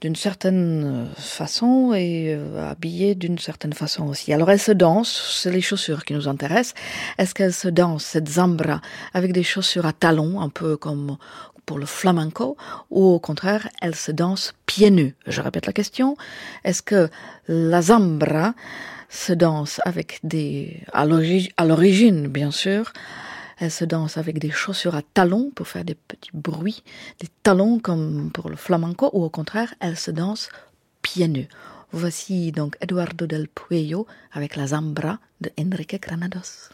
d'une 0.00 0.16
certaine 0.16 1.08
façon 1.16 1.92
et 1.94 2.34
euh, 2.34 2.70
habillée 2.70 3.14
d'une 3.14 3.38
certaine 3.38 3.72
façon 3.72 4.06
aussi. 4.08 4.32
Alors 4.32 4.50
elle 4.50 4.60
se 4.60 4.72
danse, 4.72 5.38
c'est 5.40 5.50
les 5.50 5.60
chaussures 5.60 6.04
qui 6.04 6.14
nous 6.14 6.28
intéressent. 6.28 6.74
Est-ce 7.18 7.34
qu'elle 7.34 7.52
se 7.52 7.68
danse, 7.68 8.04
cette 8.04 8.28
zambra, 8.28 8.80
avec 9.12 9.32
des 9.32 9.42
chaussures 9.42 9.86
à 9.86 9.92
talons, 9.92 10.40
un 10.40 10.48
peu 10.48 10.76
comme 10.76 11.16
pour 11.66 11.78
le 11.78 11.86
flamenco, 11.86 12.56
ou 12.90 13.04
au 13.04 13.18
contraire, 13.18 13.68
elle 13.80 13.94
se 13.94 14.12
danse 14.12 14.54
pieds 14.66 14.90
nus? 14.90 15.14
Je 15.26 15.40
répète 15.40 15.66
la 15.66 15.72
question. 15.72 16.16
Est-ce 16.64 16.82
que 16.82 17.08
la 17.48 17.80
zambra 17.82 18.54
se 19.08 19.32
danse 19.32 19.80
avec 19.84 20.18
des, 20.24 20.82
à 20.92 21.06
l'origine, 21.06 22.28
bien 22.28 22.50
sûr, 22.50 22.92
elle 23.58 23.70
se 23.70 23.84
danse 23.84 24.16
avec 24.16 24.38
des 24.38 24.50
chaussures 24.50 24.94
à 24.94 25.02
talons 25.02 25.50
pour 25.54 25.68
faire 25.68 25.84
des 25.84 25.94
petits 25.94 26.30
bruits, 26.32 26.82
des 27.20 27.28
talons 27.42 27.78
comme 27.78 28.30
pour 28.32 28.48
le 28.48 28.56
flamenco, 28.56 29.10
ou 29.12 29.24
au 29.24 29.30
contraire, 29.30 29.74
elle 29.80 29.96
se 29.96 30.10
danse 30.10 30.48
pieds 31.02 31.28
nus. 31.28 31.48
Voici 31.92 32.50
donc 32.50 32.76
Eduardo 32.80 33.26
del 33.26 33.46
Puello 33.48 34.06
avec 34.32 34.56
la 34.56 34.68
Zambra 34.68 35.18
de 35.40 35.50
Enrique 35.60 36.00
Granados. 36.00 36.70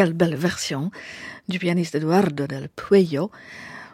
Quelle 0.00 0.14
belle 0.14 0.34
version 0.34 0.90
du 1.46 1.58
pianiste 1.58 1.94
Eduardo 1.94 2.46
del 2.46 2.70
Puello 2.70 3.30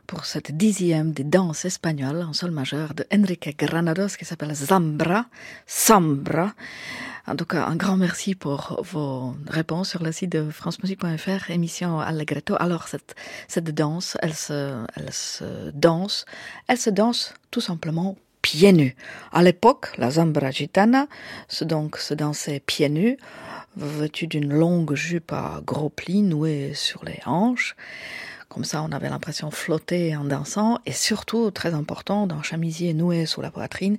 pour 0.06 0.24
cette 0.24 0.56
dixième 0.56 1.10
des 1.10 1.24
danses 1.24 1.64
espagnoles 1.64 2.22
en 2.22 2.32
sol 2.32 2.52
majeur 2.52 2.94
de 2.94 3.04
Enrique 3.12 3.58
Granados 3.58 4.16
qui 4.16 4.24
s'appelle 4.24 4.54
Zambra, 4.54 5.26
Sambra. 5.66 6.54
En 7.26 7.34
tout 7.34 7.44
cas, 7.44 7.66
un 7.66 7.74
grand 7.74 7.96
merci 7.96 8.36
pour 8.36 8.80
vos 8.84 9.34
réponses 9.48 9.88
sur 9.88 10.04
le 10.04 10.12
site 10.12 10.30
de 10.30 10.48
francemusique.fr, 10.48 11.50
émission 11.50 11.98
Allegretto. 11.98 12.54
Alors, 12.60 12.86
cette, 12.86 13.16
cette 13.48 13.74
danse, 13.74 14.16
elle 14.22 14.34
se, 14.34 14.86
elle 14.94 15.12
se 15.12 15.72
danse, 15.74 16.24
elle 16.68 16.78
se 16.78 16.90
danse 16.90 17.34
tout 17.50 17.60
simplement 17.60 18.14
pieds 18.42 18.72
nus. 18.72 18.94
À 19.32 19.42
l'époque, 19.42 19.88
la 19.98 20.12
Zambra 20.12 20.52
gitana 20.52 21.08
se, 21.48 21.64
donc, 21.64 21.96
se 21.96 22.14
dansait 22.14 22.60
pieds 22.60 22.90
nus, 22.90 23.16
vêtue 23.76 24.26
d'une 24.26 24.52
longue 24.52 24.94
jupe 24.94 25.32
à 25.32 25.60
gros 25.64 25.90
plis 25.90 26.22
nouée 26.22 26.72
sur 26.74 27.04
les 27.04 27.20
hanches? 27.26 27.76
Comme 28.48 28.64
ça, 28.64 28.82
on 28.82 28.92
avait 28.92 29.10
l'impression 29.10 29.48
de 29.48 29.54
flotter 29.54 30.16
en 30.16 30.24
dansant, 30.24 30.78
et 30.86 30.92
surtout, 30.92 31.50
très 31.50 31.74
important, 31.74 32.26
d'un 32.26 32.42
chamisier 32.42 32.94
noué 32.94 33.26
sous 33.26 33.42
la 33.42 33.50
poitrine. 33.50 33.98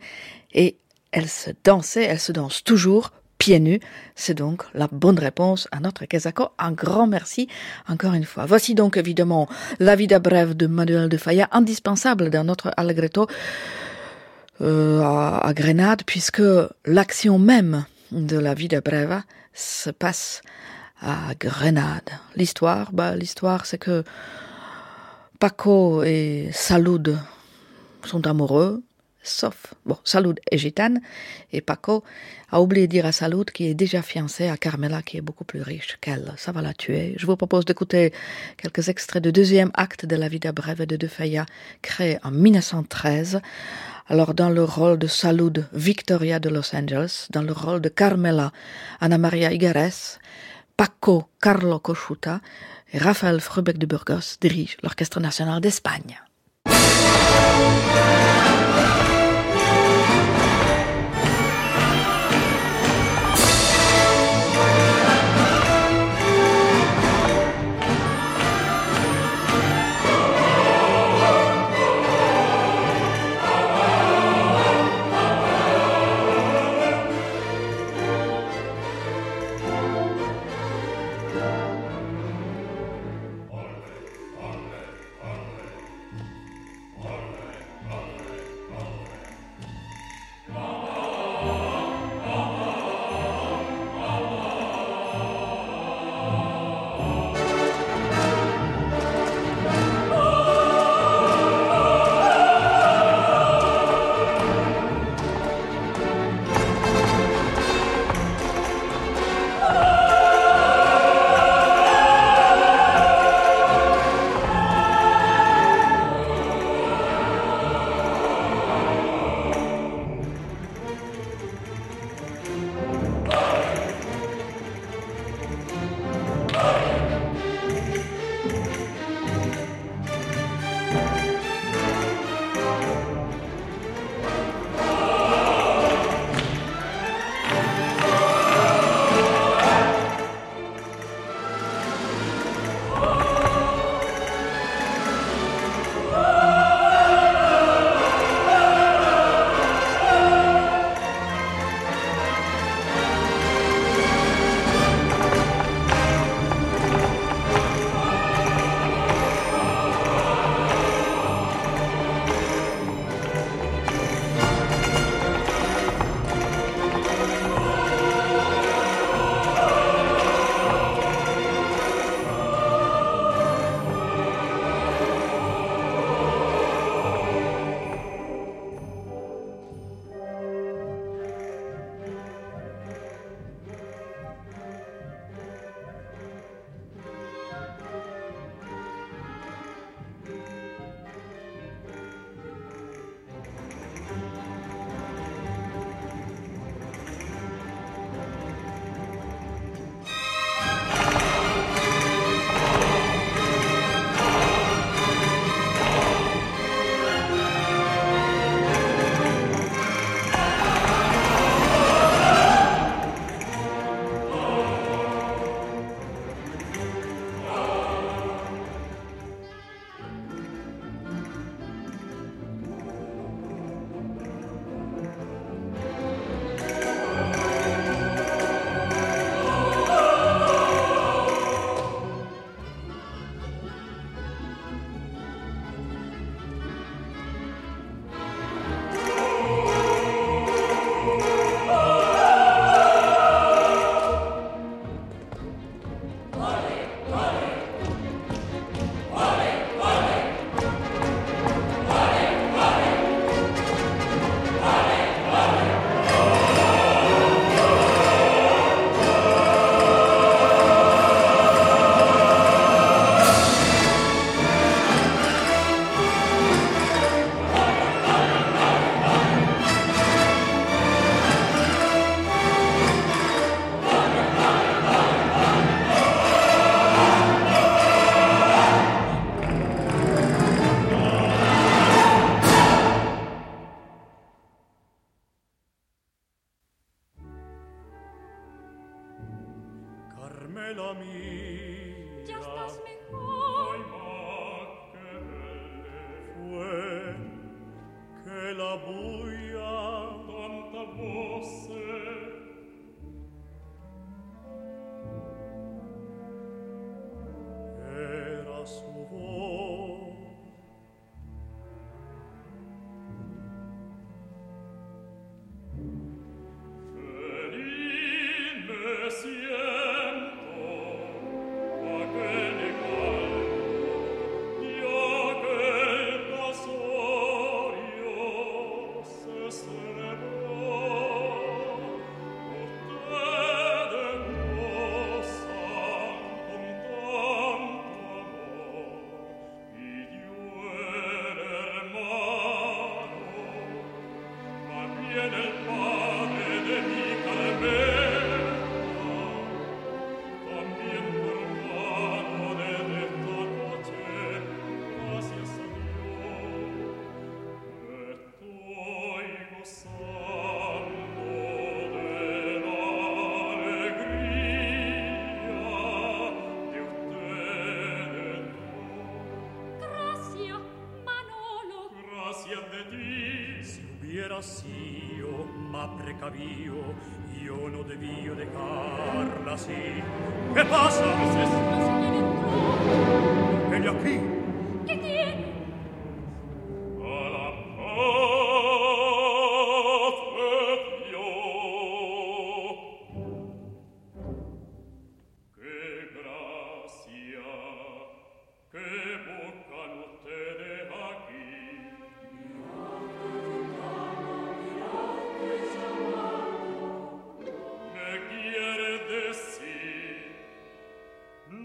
Et 0.54 0.78
elle 1.12 1.28
se 1.28 1.52
dansait, 1.64 2.04
elle 2.04 2.20
se 2.20 2.32
danse 2.32 2.64
toujours 2.64 3.12
pieds 3.38 3.60
nus. 3.60 3.80
C'est 4.16 4.34
donc 4.34 4.64
la 4.74 4.88
bonne 4.92 5.20
réponse 5.20 5.68
à 5.72 5.80
notre 5.80 6.06
Kazako. 6.06 6.50
Un 6.58 6.72
grand 6.72 7.08
merci 7.08 7.48
encore 7.88 8.14
une 8.14 8.26
fois. 8.26 8.46
Voici 8.46 8.74
donc 8.74 8.98
évidemment 8.98 9.48
la 9.80 9.96
vida 9.96 10.20
brève 10.20 10.56
de 10.56 10.68
Manuel 10.68 11.10
de 11.10 11.18
Falla, 11.18 11.48
indispensable 11.52 12.30
dans 12.30 12.44
notre 12.44 12.72
Allegretto 12.78 13.28
euh, 14.62 15.02
à, 15.02 15.38
à 15.46 15.54
Grenade, 15.54 16.02
puisque 16.06 16.42
l'action 16.86 17.38
même 17.38 17.86
de 18.12 18.40
la 18.40 18.54
vida 18.54 18.82
breve 18.82 19.22
se 19.58 19.90
passe 19.90 20.42
à 21.02 21.34
Grenade. 21.40 22.10
L'histoire, 22.36 22.92
bah, 22.92 23.16
l'histoire, 23.16 23.66
c'est 23.66 23.78
que 23.78 24.04
Paco 25.40 26.04
et 26.04 26.50
Salud 26.54 27.18
sont 28.04 28.26
amoureux, 28.26 28.84
sauf, 29.24 29.74
bon, 29.86 29.98
Salud 30.04 30.40
est 30.52 30.58
gitane, 30.58 31.02
et 31.52 31.62
Paco 31.62 32.04
a 32.50 32.62
oublié 32.62 32.88
de 32.88 32.92
dire 32.92 33.06
à 33.06 33.12
Salud 33.12 33.50
qu'il 33.52 33.68
est 33.68 33.74
déjà 33.74 34.02
fiancé 34.02 34.48
à 34.48 34.58
Carmela, 34.58 35.02
qui 35.02 35.18
est 35.18 35.22
beaucoup 35.22 35.44
plus 35.44 35.62
riche 35.62 35.98
qu'elle. 36.02 36.34
Ça 36.38 36.52
va 36.52 36.62
la 36.62 36.74
tuer. 36.74 37.16
Je 37.18 37.26
vous 37.26 37.36
propose 37.36 37.66
d'écouter 37.66 38.14
quelques 38.58 38.90
extraits 38.90 39.24
du 39.24 39.32
deuxième 39.32 39.72
acte 39.74 40.06
de 40.06 40.16
la 40.16 40.30
vida 40.30 40.52
brève 40.52 40.86
de 40.86 40.96
De 40.96 41.08
Falla, 41.08 41.46
créé 41.82 42.18
en 42.24 42.32
1913. 42.32 43.42
Alors, 44.10 44.34
dans 44.34 44.50
le 44.50 44.64
rôle 44.64 44.98
de 44.98 45.08
Salud, 45.08 45.68
Victoria 45.74 46.40
de 46.40 46.48
Los 46.48 46.74
Angeles, 46.74 47.28
dans 47.30 47.42
le 47.42 47.52
rôle 47.52 47.82
de 47.82 47.90
Carmela, 47.90 48.54
Ana 49.02 49.18
Maria 49.18 49.52
Igares, 49.52 50.20
Paco 50.78 51.26
Carlo 51.42 51.80
Cochuta 51.80 52.40
et 52.94 53.00
Raphaël 53.00 53.42
Frubeck 53.42 53.78
de 53.78 53.86
Burgos 53.86 54.38
dirigent 54.40 54.78
l'Orchestre 54.82 55.20
national 55.20 55.60
d'Espagne. 55.60 56.22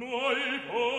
No 0.05 0.99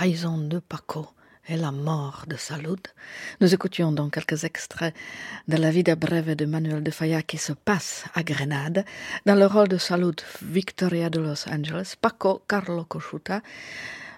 de 0.00 0.60
Paco 0.60 1.10
et 1.46 1.58
la 1.58 1.72
mort 1.72 2.24
de 2.26 2.36
Salud. 2.36 2.80
Nous 3.42 3.52
écoutions 3.52 3.92
donc 3.92 4.14
quelques 4.14 4.44
extraits 4.44 4.94
de 5.46 5.58
la 5.58 5.70
vie 5.70 5.82
brève 5.82 6.34
de 6.34 6.46
Manuel 6.46 6.82
de 6.82 6.90
Falla 6.90 7.20
qui 7.22 7.36
se 7.36 7.52
passe 7.52 8.04
à 8.14 8.22
Grenade. 8.22 8.86
Dans 9.26 9.34
le 9.34 9.44
rôle 9.44 9.68
de 9.68 9.76
Salud, 9.76 10.18
Victoria 10.40 11.10
de 11.10 11.20
Los 11.20 11.46
Angeles, 11.50 11.96
Paco 12.00 12.40
Carlo 12.48 12.84
Cochuta, 12.84 13.42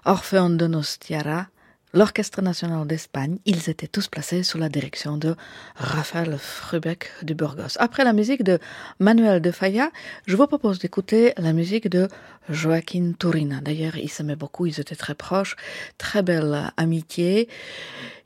Orfeon 0.04 0.50
de 0.50 0.68
Nostiara, 0.68 1.48
l'Orchestre 1.94 2.40
national 2.40 2.86
d'Espagne, 2.86 3.38
ils 3.44 3.68
étaient 3.68 3.86
tous 3.86 4.08
placés 4.08 4.42
sous 4.42 4.58
la 4.58 4.68
direction 4.68 5.18
de 5.18 5.34
Raphaël 5.76 6.36
Frubeck 6.38 7.10
de 7.22 7.34
Burgos. 7.34 7.76
Après 7.78 8.04
la 8.04 8.12
musique 8.12 8.42
de 8.42 8.58
Manuel 8.98 9.42
de 9.42 9.50
Falla, 9.50 9.90
je 10.26 10.36
vous 10.36 10.46
propose 10.46 10.78
d'écouter 10.78 11.32
la 11.36 11.52
musique 11.52 11.88
de 11.88 12.08
Joaquin 12.48 13.12
Turina. 13.18 13.60
D'ailleurs, 13.60 13.96
ils 13.96 14.08
s'aimaient 14.08 14.36
beaucoup, 14.36 14.66
ils 14.66 14.80
étaient 14.80 14.96
très 14.96 15.14
proches, 15.14 15.56
très 15.98 16.22
belle 16.22 16.70
amitié. 16.76 17.48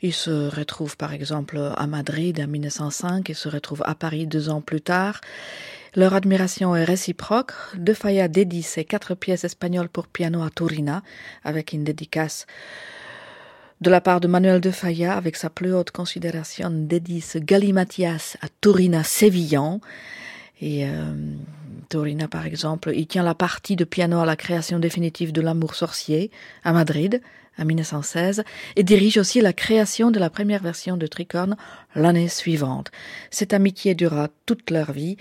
Ils 0.00 0.14
se 0.14 0.54
retrouvent 0.54 0.96
par 0.96 1.12
exemple 1.12 1.58
à 1.76 1.86
Madrid 1.86 2.40
en 2.40 2.46
1905, 2.46 3.28
ils 3.28 3.34
se 3.34 3.48
retrouvent 3.48 3.84
à 3.84 3.94
Paris 3.94 4.26
deux 4.26 4.48
ans 4.48 4.60
plus 4.60 4.80
tard. 4.80 5.20
Leur 5.96 6.12
admiration 6.14 6.76
est 6.76 6.84
réciproque. 6.84 7.52
De 7.74 7.94
Falla 7.94 8.28
dédie 8.28 8.62
ses 8.62 8.84
quatre 8.84 9.14
pièces 9.14 9.44
espagnoles 9.44 9.88
pour 9.88 10.06
piano 10.06 10.42
à 10.42 10.50
Turina, 10.50 11.02
avec 11.42 11.72
une 11.72 11.84
dédicace 11.84 12.46
de 13.80 13.90
la 13.90 14.00
part 14.00 14.20
de 14.20 14.28
Manuel 14.28 14.60
de 14.60 14.70
Falla, 14.70 15.16
avec 15.16 15.36
sa 15.36 15.50
plus 15.50 15.74
haute 15.74 15.90
considération, 15.90 16.70
ce 16.70 17.38
Galimatias 17.38 18.36
à 18.40 18.46
Turina 18.60 19.04
Sévillan. 19.04 19.80
Et 20.60 20.86
euh, 20.86 21.12
Turina, 21.90 22.28
par 22.28 22.46
exemple, 22.46 22.92
il 22.94 23.06
tient 23.06 23.22
la 23.22 23.34
partie 23.34 23.76
de 23.76 23.84
piano 23.84 24.18
à 24.18 24.26
la 24.26 24.36
création 24.36 24.78
définitive 24.78 25.32
de 25.32 25.42
L'amour 25.42 25.74
sorcier 25.74 26.30
à 26.64 26.72
Madrid 26.72 27.20
en 27.58 27.64
1916 27.64 28.44
et 28.76 28.82
dirige 28.82 29.18
aussi 29.18 29.40
la 29.40 29.52
création 29.52 30.10
de 30.10 30.18
la 30.18 30.30
première 30.30 30.62
version 30.62 30.96
de 30.96 31.06
Tricorne 31.06 31.56
l'année 31.94 32.28
suivante. 32.28 32.90
Cette 33.30 33.52
amitié 33.52 33.94
dura 33.94 34.28
toute 34.46 34.70
leur 34.70 34.92
vie. 34.92 35.16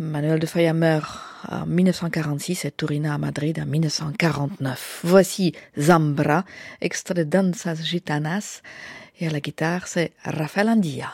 Manuel 0.00 0.38
de 0.38 0.46
Falla 0.46 0.72
meurt 0.72 1.20
en 1.46 1.66
1946 1.66 2.64
et 2.64 2.70
Turina 2.70 3.12
à 3.12 3.18
Madrid 3.18 3.60
en 3.60 3.66
1949. 3.66 5.00
Voici 5.04 5.52
Zambra, 5.78 6.46
extrait 6.80 7.12
de 7.12 7.24
Danzas 7.24 7.82
Gitanas, 7.84 8.62
et 9.20 9.26
à 9.26 9.30
la 9.30 9.40
guitare 9.40 9.86
c'est 9.86 10.12
Rafael 10.24 10.70
Andia. 10.70 11.12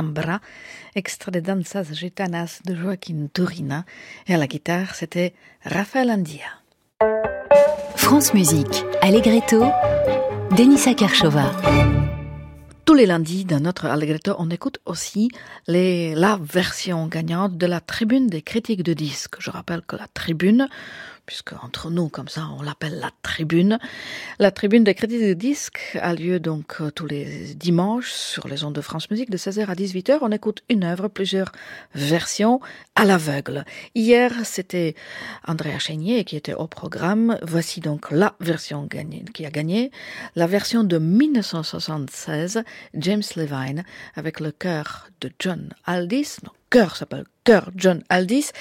Zambra, 0.00 0.40
extrait 0.94 1.30
de 1.30 1.40
Danzas 1.40 1.92
Gitanas 1.92 2.60
de 2.64 2.74
Joaquin 2.74 3.26
Turina, 3.32 3.84
et 4.26 4.34
à 4.34 4.38
la 4.38 4.46
guitare, 4.46 4.94
c'était 4.94 5.34
Raphaël 5.62 6.10
Andia. 6.10 6.46
France 7.96 8.32
Musique, 8.32 8.84
Allegretto, 9.02 9.62
Denisa 10.56 10.94
Kershova. 10.94 11.52
Tous 12.86 12.94
les 12.94 13.06
lundis, 13.06 13.44
dans 13.44 13.60
notre 13.60 13.86
Allegretto, 13.86 14.34
on 14.38 14.50
écoute 14.50 14.78
aussi 14.86 15.30
les, 15.68 16.14
la 16.14 16.38
version 16.42 17.06
gagnante 17.06 17.56
de 17.56 17.66
la 17.66 17.80
tribune 17.80 18.26
des 18.26 18.42
critiques 18.42 18.82
de 18.82 18.94
disques. 18.94 19.36
Je 19.38 19.50
rappelle 19.50 19.82
que 19.82 19.96
la 19.96 20.08
tribune, 20.08 20.66
puisque 21.30 21.52
entre 21.62 21.90
nous, 21.90 22.08
comme 22.08 22.26
ça, 22.26 22.48
on 22.58 22.60
l'appelle 22.60 22.98
la 22.98 23.12
tribune. 23.22 23.78
La 24.40 24.50
tribune 24.50 24.82
des 24.82 24.94
critiques 24.94 25.22
de 25.22 25.32
disques 25.32 25.96
a 26.02 26.12
lieu 26.12 26.40
donc 26.40 26.78
euh, 26.80 26.90
tous 26.90 27.06
les 27.06 27.54
dimanches 27.54 28.10
sur 28.10 28.48
les 28.48 28.64
ondes 28.64 28.74
de 28.74 28.80
France 28.80 29.08
Musique 29.12 29.30
de 29.30 29.36
16h 29.36 29.64
à 29.66 29.74
18h. 29.74 30.18
On 30.22 30.32
écoute 30.32 30.64
une 30.68 30.82
œuvre, 30.82 31.06
plusieurs 31.06 31.52
versions 31.94 32.58
à 32.96 33.04
l'aveugle. 33.04 33.64
Hier, 33.94 34.32
c'était 34.42 34.96
Andrea 35.46 35.78
Chénier 35.78 36.24
qui 36.24 36.34
était 36.34 36.54
au 36.54 36.66
programme. 36.66 37.38
Voici 37.42 37.78
donc 37.78 38.10
la 38.10 38.34
version 38.40 38.88
qui 39.32 39.46
a 39.46 39.50
gagné, 39.52 39.92
la 40.34 40.48
version 40.48 40.82
de 40.82 40.98
1976, 40.98 42.64
James 42.94 43.22
Levine, 43.36 43.84
avec 44.16 44.40
le 44.40 44.50
chœur 44.50 45.06
de 45.20 45.30
John 45.38 45.72
Aldis. 45.86 46.38
Chœur 46.70 46.96
s'appelle 46.96 47.24
chœur 47.44 47.70
John 47.74 48.02
Aldis, 48.08 48.52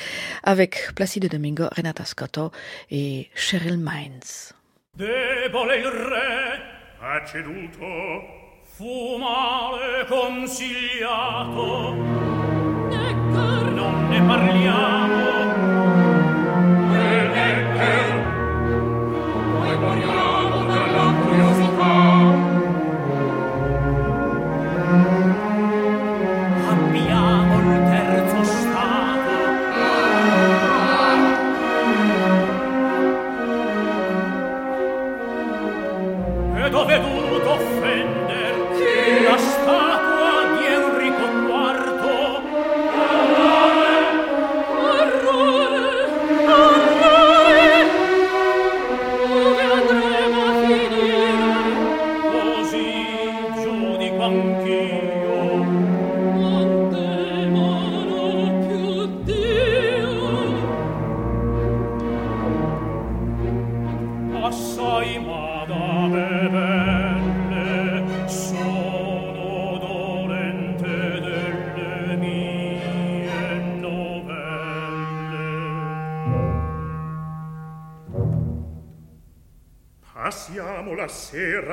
avec 0.43 0.93
Placido 0.95 1.27
Domingo, 1.27 1.67
Renata 1.71 2.05
Scotto 2.05 2.51
et 2.89 3.29
Cheryl 3.35 3.77
Mines. 3.77 4.53
Debole 4.95 5.77
il 5.77 5.87
re 5.87 6.59
ha 6.99 7.25
ceduto, 7.25 7.85
fu 8.75 9.17
male 9.17 10.05
consigliato. 10.07 11.93
Non 13.75 14.09
ne 14.09 14.21
parliamo. 14.27 15.38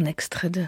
De 0.00 0.66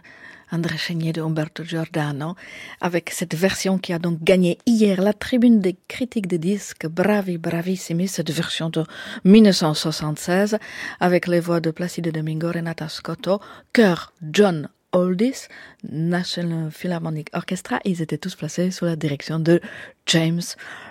André 0.52 0.78
Chénier 0.78 1.12
de 1.12 1.20
Umberto 1.20 1.64
Giordano, 1.64 2.36
avec 2.80 3.10
cette 3.10 3.34
version 3.34 3.78
qui 3.78 3.92
a 3.92 3.98
donc 3.98 4.22
gagné 4.22 4.58
hier 4.66 5.00
la 5.00 5.12
tribune 5.12 5.60
des 5.60 5.76
critiques 5.88 6.28
de 6.28 6.36
disques, 6.36 6.86
bravi, 6.86 7.36
bravissimi, 7.36 8.06
cette 8.06 8.30
version 8.30 8.70
de 8.70 8.84
1976, 9.24 10.58
avec 11.00 11.26
les 11.26 11.40
voix 11.40 11.60
de 11.60 11.72
Placido 11.72 12.12
Domingo, 12.12 12.50
Renata 12.52 12.88
Scotto, 12.88 13.40
chœur 13.72 14.12
John 14.22 14.68
Oldis, 14.96 15.48
National 15.88 16.70
Philharmonic 16.70 17.28
Orchestra, 17.34 17.78
ils 17.84 18.00
étaient 18.00 18.16
tous 18.16 18.34
placés 18.34 18.70
sous 18.70 18.86
la 18.86 18.96
direction 18.96 19.38
de 19.38 19.60
James 20.06 20.40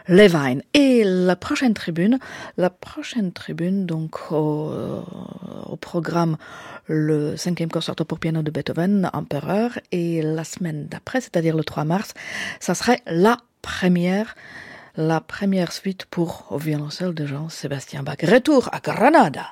Levine. 0.08 0.62
Et 0.76 1.04
la 1.04 1.36
prochaine 1.36 1.74
tribune, 1.74 2.20
la 2.58 2.70
prochaine 2.70 3.32
tribune, 3.32 3.88
donc 3.88 4.32
au, 4.32 4.72
au 5.66 5.76
programme 5.76 6.38
le 6.88 7.36
cinquième 7.36 7.72
concerto 7.72 8.06
pour 8.06 8.20
piano 8.20 8.44
de 8.44 8.52
Beethoven, 8.52 9.10
Empereur, 9.14 9.80
et 9.92 10.22
la 10.22 10.44
semaine 10.44 10.86
d'après, 10.86 11.22
c'est-à-dire 11.22 11.58
le 11.58 11.64
3 11.64 11.84
mars, 11.84 12.14
ça 12.60 12.76
serait 12.76 13.02
la 13.08 13.38
première, 13.64 14.36
la 14.96 15.20
première 15.20 15.72
suite 15.72 16.06
pour 16.06 16.46
au 16.52 16.58
violoncelle 16.58 17.16
de 17.16 17.26
Jean-Sébastien 17.26 18.04
Bach. 18.04 18.18
Retour 18.22 18.70
à 18.72 18.80
Granada. 18.80 19.48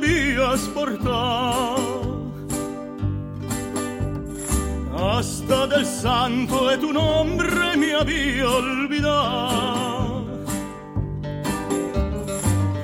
Habías 0.00 0.60
portado. 0.68 2.00
Hasta 4.96 5.66
del 5.66 5.84
santo 5.84 6.68
de 6.68 6.78
tu 6.78 6.92
nombre 6.92 7.76
me 7.76 7.94
había 7.94 8.48
olvidado. 8.48 10.24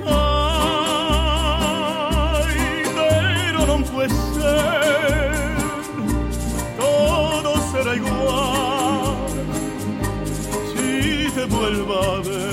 Ay, 0.07 1.23
pero 2.95 3.67
no 3.67 3.85
puede 3.85 4.11
ser, 4.11 5.33
todo 6.79 7.57
será 7.73 7.95
igual 7.97 9.17
si 10.75 11.31
te 11.35 11.45
vuelvo 11.47 11.95
a 11.95 12.21
ver. 12.21 12.46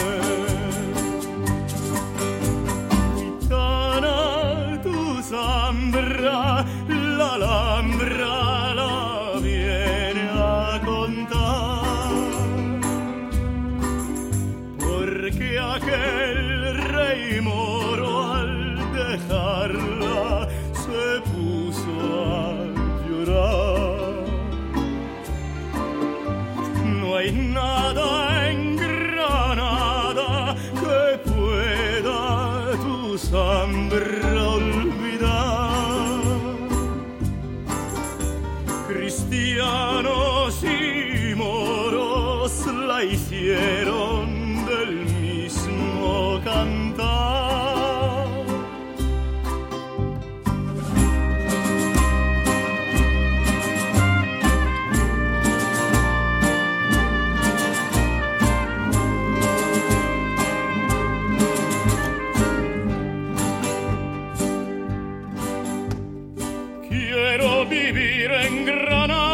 Vivir 67.65 68.31
en 68.31 68.65
Granada 68.65 69.32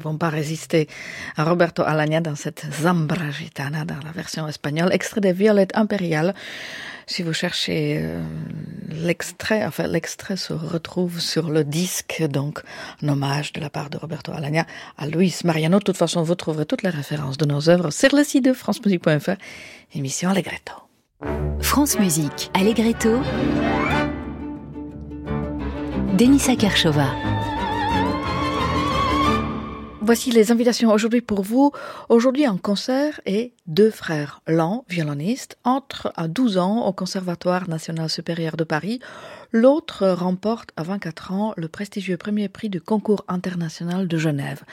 n'avons 0.00 0.18
pas 0.18 0.28
résisté 0.28 0.88
à 1.36 1.44
Roberto 1.44 1.82
Alagna 1.82 2.20
dans 2.20 2.34
cette 2.34 2.66
Zambra 2.82 3.30
Gitana, 3.30 3.84
dans 3.84 4.00
la 4.04 4.12
version 4.12 4.48
espagnole, 4.48 4.92
extrait 4.92 5.20
des 5.20 5.32
Violettes 5.32 5.76
impériales. 5.76 6.34
Si 7.06 7.22
vous 7.22 7.32
cherchez 7.32 7.98
euh, 7.98 8.22
l'extrait, 8.88 9.64
enfin 9.64 9.86
l'extrait 9.88 10.36
se 10.36 10.52
retrouve 10.52 11.20
sur 11.20 11.50
le 11.50 11.64
disque, 11.64 12.22
donc 12.28 12.60
un 13.02 13.08
hommage 13.08 13.52
de 13.52 13.60
la 13.60 13.68
part 13.68 13.90
de 13.90 13.98
Roberto 13.98 14.32
Alagna 14.32 14.64
à 14.96 15.06
Luis 15.06 15.34
Mariano. 15.44 15.78
De 15.78 15.84
toute 15.84 15.96
façon, 15.96 16.22
vous 16.22 16.36
trouverez 16.36 16.66
toutes 16.66 16.82
les 16.82 16.90
références 16.90 17.36
de 17.36 17.46
nos 17.46 17.68
œuvres 17.68 17.90
sur 17.90 18.14
le 18.14 18.22
site 18.22 18.44
de 18.44 18.52
francemusique.fr, 18.52 19.36
émission 19.94 20.30
Allegretto. 20.30 20.74
France 21.60 21.98
Musique, 21.98 22.50
Allegretto. 22.54 23.20
Denisa 26.16 26.54
Kershova. 26.54 27.49
Voici 30.10 30.32
les 30.32 30.50
invitations 30.50 30.90
aujourd'hui 30.90 31.20
pour 31.20 31.42
vous. 31.42 31.70
Aujourd'hui 32.08 32.48
en 32.48 32.56
concert 32.56 33.20
et 33.26 33.52
deux 33.68 33.92
frères, 33.92 34.40
l'un, 34.48 34.82
violoniste, 34.88 35.56
entre 35.62 36.12
à 36.16 36.26
12 36.26 36.58
ans 36.58 36.84
au 36.84 36.92
Conservatoire 36.92 37.68
national 37.68 38.10
supérieur 38.10 38.56
de 38.56 38.64
Paris. 38.64 38.98
L'autre 39.52 40.08
remporte 40.08 40.70
à 40.76 40.82
24 40.82 41.32
ans 41.32 41.54
le 41.56 41.68
prestigieux 41.68 42.16
premier 42.16 42.48
prix 42.48 42.68
du 42.68 42.80
concours 42.80 43.24
international 43.28 44.08
de 44.08 44.18
Genève. 44.18 44.64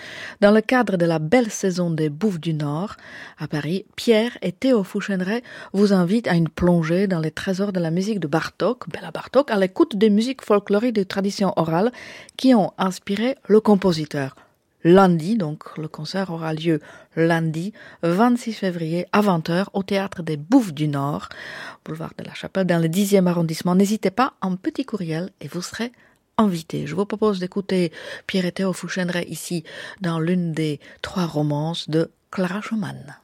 Dans 0.42 0.50
le 0.50 0.62
cadre 0.62 0.98
de 0.98 1.06
la 1.06 1.20
belle 1.20 1.52
saison 1.52 1.92
des 1.92 2.10
Bouffes 2.10 2.40
du 2.40 2.56
Nord 2.56 2.96
à 3.38 3.48
Paris, 3.48 3.86
Pierre 3.96 4.40
et 4.42 4.52
Théo 4.52 4.84
Fouchenray 4.84 5.44
vous 5.72 5.94
invitent 5.94 6.30
à 6.30 6.34
une 6.34 6.50
plongée 6.50 7.06
dans 7.06 7.20
les 7.20 7.30
trésors 7.30 7.74
de 7.74 7.80
la 7.80 7.92
musique 7.92 8.20
de 8.20 8.28
Bartok, 8.28 8.90
Bella 8.90 9.12
Bartok, 9.12 9.52
à 9.52 9.56
l'écoute 9.58 9.98
des 9.98 10.10
musiques 10.10 10.44
folkloriques 10.44 10.96
de 10.96 11.04
tradition 11.04 11.54
orale 11.58 11.92
qui 12.38 12.56
ont 12.56 12.74
inspiré 12.80 13.36
le 13.48 13.62
compositeur 13.62 14.34
lundi, 14.84 15.38
donc 15.38 15.78
le 15.78 15.88
concert 15.88 16.32
aura 16.32 16.54
lieu 16.54 16.80
lundi 17.16 17.74
26 18.04 18.54
février 18.54 19.06
à 19.12 19.22
20h 19.22 19.68
au 19.74 19.84
théâtre 19.84 20.24
des 20.24 20.38
Bouffes 20.38 20.74
du 20.74 20.88
Nord, 20.88 21.30
boulevard 21.86 22.14
de 22.18 22.24
la 22.24 22.34
Chapelle, 22.34 22.68
dans 22.68 22.82
le 22.82 22.88
10e 22.88 23.28
arrondissement. 23.28 23.76
N'hésitez 23.76 24.12
pas, 24.12 24.34
un 24.42 24.56
petit 24.56 24.86
courriel 24.86 25.32
et 25.42 25.48
vous 25.48 25.62
serez 25.62 25.92
invité. 26.38 26.86
Je 26.88 26.96
vous 26.96 27.06
propose 27.06 27.40
d'écouter 27.40 27.92
Pierre 28.28 28.52
Théo 28.54 28.74
Fouchenray 28.74 29.26
ici 29.28 29.64
dans 30.02 30.20
l'une 30.20 30.52
des 30.54 30.80
trois 31.02 31.26
romances 31.26 31.90
de 31.90 32.12
Clara 32.32 32.62
Schumann. 32.62 33.18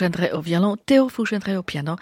Fouchendré 0.00 0.32
au 0.32 0.40
violon, 0.40 0.78
Théo 0.86 1.10
Fouchendré 1.10 1.58
au 1.58 1.62
piano, 1.62 1.96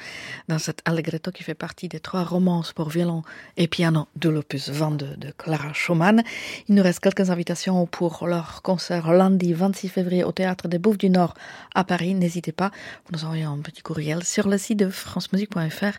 dans 0.47 0.61
cet 0.61 0.83
allegretto 0.85 1.33
qui 1.33 1.43
fait 1.43 1.57
partie 1.57 1.89
des 1.89 1.99
trois 1.99 2.23
romances 2.23 2.73
pour 2.73 2.91
violon 2.91 3.25
et 3.57 3.67
piano 3.67 4.07
de 4.15 4.29
l'opus 4.29 4.69
22 4.69 5.17
de 5.17 5.33
Clara 5.37 5.73
Schumann. 5.73 6.23
Il 6.69 6.77
nous 6.77 6.83
reste 6.85 7.01
quelques 7.01 7.31
invitations 7.31 7.87
pour 7.87 8.29
leur 8.29 8.63
concert 8.63 9.13
lundi 9.13 9.53
26 9.53 9.89
février 9.89 10.23
au 10.23 10.31
Théâtre 10.31 10.69
des 10.69 10.79
Bouffes 10.79 10.97
du 10.99 11.11
Nord 11.11 11.35
à 11.75 11.83
Paris. 11.83 12.15
N'hésitez 12.15 12.53
pas, 12.53 12.71
vous 13.07 13.19
nous 13.19 13.25
envoyez 13.25 13.43
un 13.43 13.59
petit 13.59 13.83
courriel 13.83 14.23
sur 14.23 14.47
le 14.47 14.59
site 14.59 14.79
de 14.79 14.91
francemusique.fr, 14.91 15.99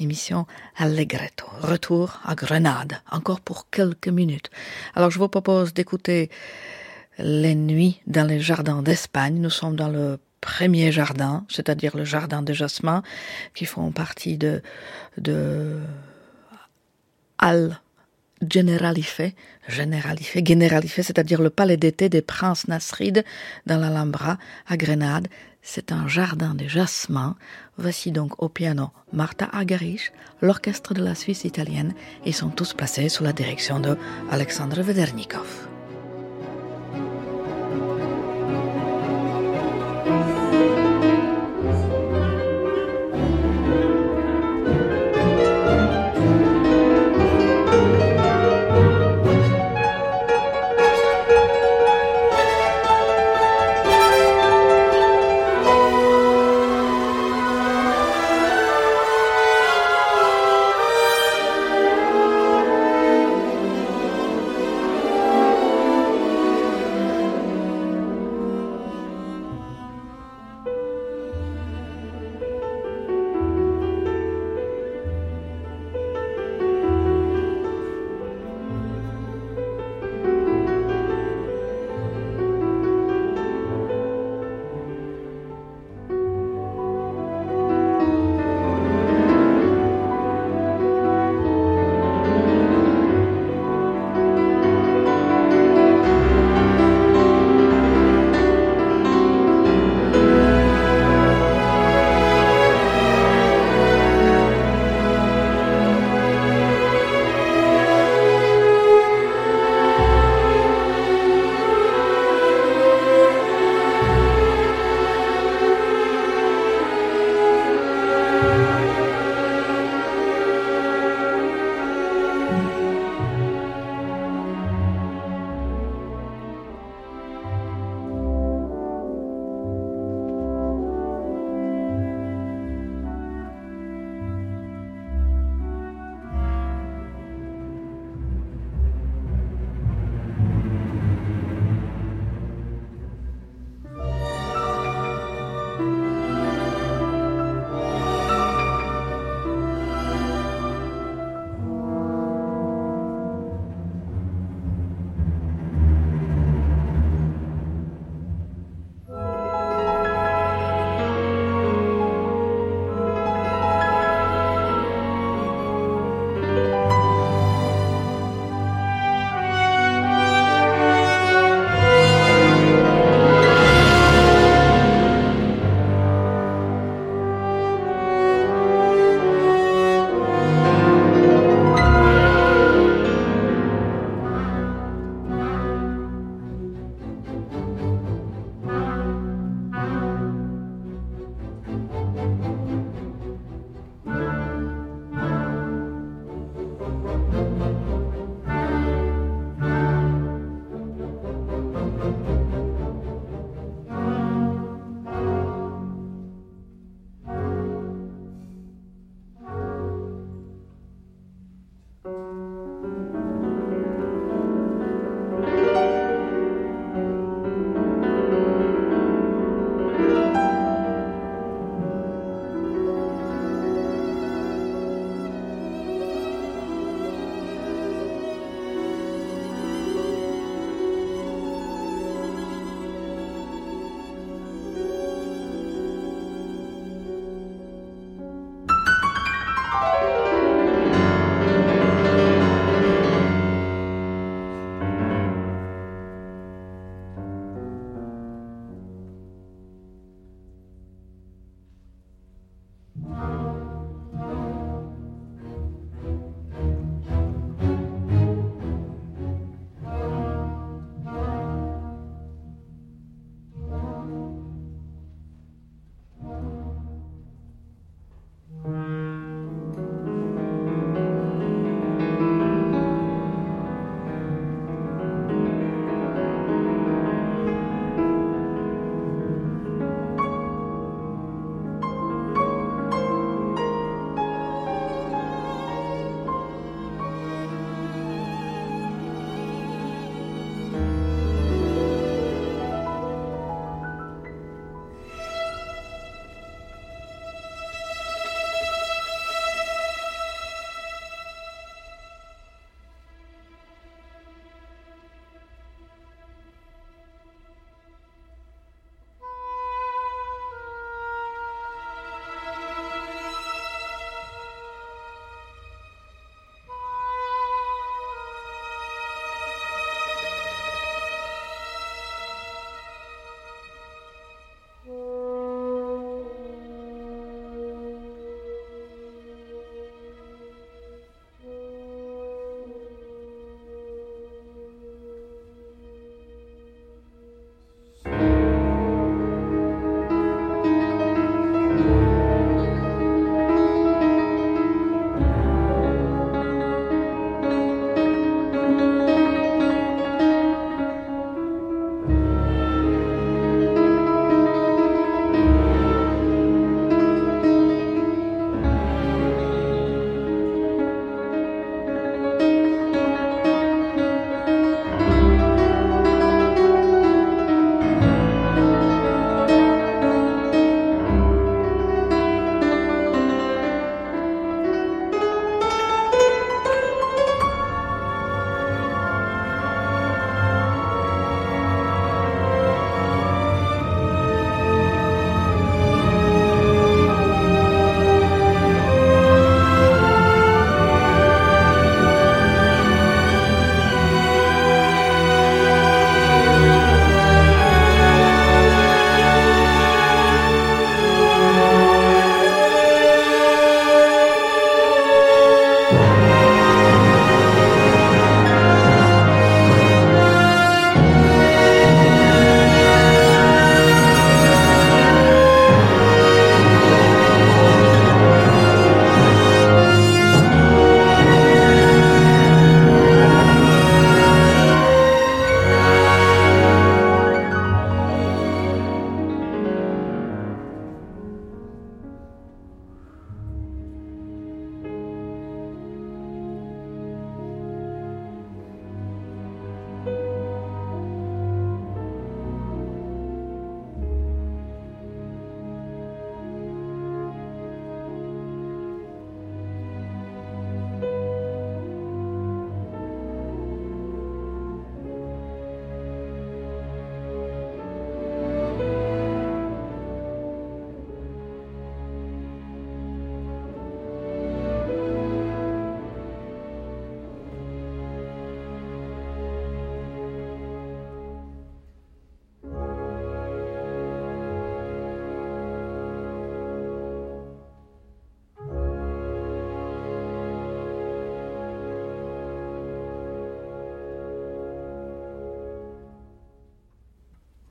émission 0.00 0.46
Allegretto. 0.76 1.46
Retour 1.62 2.20
à 2.26 2.34
Grenade, 2.34 3.00
encore 3.10 3.40
pour 3.40 3.70
quelques 3.70 4.08
minutes. 4.08 4.50
Alors 4.94 5.10
je 5.10 5.18
vous 5.18 5.28
propose 5.28 5.72
d'écouter 5.72 6.28
les 7.18 7.54
nuits 7.54 8.02
dans 8.06 8.26
les 8.26 8.38
jardins 8.38 8.82
d'Espagne. 8.82 9.40
Nous 9.40 9.48
sommes 9.48 9.74
dans 9.74 9.88
le 9.88 10.18
premier 10.40 10.92
jardin, 10.92 11.44
c'est-à-dire 11.48 11.96
le 11.96 12.04
jardin 12.04 12.42
de 12.42 12.52
Jasmin, 12.52 13.02
qui 13.54 13.66
font 13.66 13.90
partie 13.90 14.38
de, 14.38 14.62
de 15.16 15.78
Al 17.38 17.80
Generalife, 18.42 19.20
Generalife, 19.68 20.36
Generalife, 20.44 21.00
c'est-à-dire 21.00 21.42
le 21.42 21.50
palais 21.50 21.76
d'été 21.76 22.08
des 22.08 22.22
princes 22.22 22.68
Nasrid 22.68 23.24
dans 23.66 23.78
l'Alhambra 23.78 24.38
à 24.66 24.76
Grenade. 24.76 25.28
C'est 25.60 25.92
un 25.92 26.06
jardin 26.08 26.54
de 26.54 26.66
jasmin. 26.66 27.36
Voici 27.76 28.12
donc 28.12 28.40
au 28.42 28.48
piano 28.48 28.90
Marta 29.12 29.48
Argerich, 29.52 30.12
l'orchestre 30.40 30.94
de 30.94 31.02
la 31.02 31.14
Suisse 31.14 31.44
italienne, 31.44 31.94
et 32.24 32.32
sont 32.32 32.50
tous 32.50 32.74
placés 32.74 33.08
sous 33.08 33.24
la 33.24 33.32
direction 33.32 33.80
de 33.80 33.98
Alexandre 34.30 34.80
Vedernikov. 34.82 35.67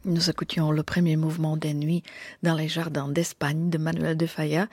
Nous 0.07 0.29
écoutions 0.29 0.71
le 0.71 0.84
premier 0.84 1.17
mouvement 1.17 1.57
des 1.57 1.73
nuits 1.73 2.01
dans 2.41 2.55
les 2.55 2.69
jardins 2.69 3.09
d'Espagne 3.09 3.69
de 3.69 3.77
Manuel 3.77 4.15
de 4.15 4.25
Falla 4.25 4.69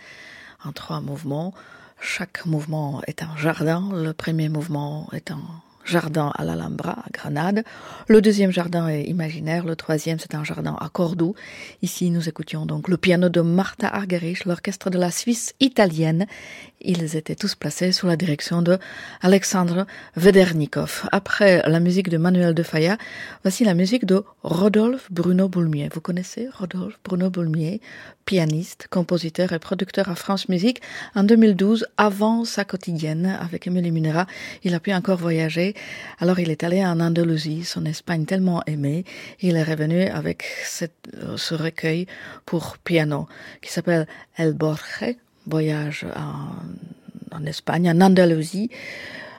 en 0.64 0.70
trois 0.70 1.00
mouvements. 1.00 1.52
Chaque 2.00 2.46
mouvement 2.46 3.02
est 3.08 3.20
un 3.20 3.36
jardin. 3.36 3.90
Le 3.92 4.12
premier 4.12 4.48
mouvement 4.48 5.08
est 5.12 5.32
un 5.32 5.42
jardin 5.84 6.32
à 6.36 6.44
l'Alhambra, 6.44 6.92
à 6.92 7.10
Grenade. 7.12 7.64
Le 8.08 8.20
deuxième 8.20 8.50
jardin 8.50 8.88
est 8.88 9.04
imaginaire. 9.04 9.64
Le 9.64 9.76
troisième, 9.76 10.18
c'est 10.18 10.34
un 10.34 10.44
jardin 10.44 10.76
à 10.80 10.88
Cordoue. 10.88 11.34
Ici, 11.82 12.10
nous 12.10 12.28
écoutions 12.28 12.66
donc 12.66 12.88
le 12.88 12.96
piano 12.96 13.28
de 13.28 13.40
Martha 13.40 13.88
Argerich, 13.88 14.44
l'orchestre 14.44 14.90
de 14.90 14.98
la 14.98 15.10
Suisse 15.10 15.54
italienne. 15.60 16.26
Ils 16.80 17.16
étaient 17.16 17.34
tous 17.34 17.54
placés 17.54 17.92
sous 17.92 18.06
la 18.06 18.16
direction 18.16 18.60
de 18.60 18.78
Alexandre 19.22 19.86
Vedernikov. 20.16 21.08
Après 21.12 21.62
la 21.66 21.80
musique 21.80 22.10
de 22.10 22.18
Manuel 22.18 22.54
de 22.54 22.62
Falla, 22.62 22.98
voici 23.42 23.64
la 23.64 23.74
musique 23.74 24.04
de 24.04 24.22
Rodolphe 24.42 25.10
Bruno 25.10 25.48
Boulmier. 25.48 25.88
Vous 25.92 26.02
connaissez 26.02 26.48
Rodolphe 26.52 26.98
Bruno 27.04 27.30
Boulmier, 27.30 27.80
pianiste, 28.26 28.86
compositeur 28.90 29.52
et 29.52 29.58
producteur 29.58 30.08
à 30.08 30.14
France 30.14 30.48
Musique. 30.48 30.82
En 31.14 31.24
2012, 31.24 31.86
avant 31.96 32.44
sa 32.44 32.64
quotidienne 32.64 33.36
avec 33.40 33.66
Émilie 33.66 33.90
Munera, 33.90 34.26
il 34.62 34.74
a 34.74 34.80
pu 34.80 34.92
encore 34.92 35.18
voyager. 35.18 35.73
Alors 36.18 36.38
il 36.38 36.50
est 36.50 36.64
allé 36.64 36.84
en 36.84 37.00
Andalousie, 37.00 37.64
son 37.64 37.84
Espagne 37.84 38.24
tellement 38.24 38.62
aimée. 38.66 39.04
Il 39.40 39.56
est 39.56 39.62
revenu 39.62 40.06
avec 40.06 40.44
cette, 40.64 41.10
ce 41.36 41.54
recueil 41.54 42.06
pour 42.46 42.78
piano 42.78 43.28
qui 43.62 43.72
s'appelle 43.72 44.06
El 44.36 44.54
Borge, 44.54 45.16
voyage 45.46 46.06
en, 46.16 47.44
Espagne, 47.46 47.90
en 47.90 48.00
Andalousie, 48.00 48.70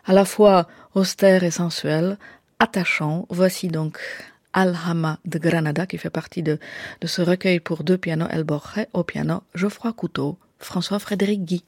à 0.06 0.14
la 0.14 0.26
fois 0.26 0.68
austère 0.94 1.44
et 1.44 1.52
sensuel, 1.52 2.18
attachant. 2.60 3.26
Voici 3.30 3.68
donc 3.68 4.00
Alhama 4.54 5.20
de 5.26 5.40
Granada, 5.40 5.86
qui 5.86 5.98
fait 5.98 6.10
partie 6.10 6.44
de, 6.44 6.60
ce 7.04 7.22
recueil 7.22 7.60
pour 7.60 7.84
deux 7.84 7.98
pianos 7.98 8.28
El 8.30 8.44
Borge, 8.44 8.86
au 8.94 9.04
piano 9.04 9.44
Geoffroy 9.54 9.94
Couteau, 9.94 10.38
François-Frédéric 10.60 11.44
Guy. 11.44 11.64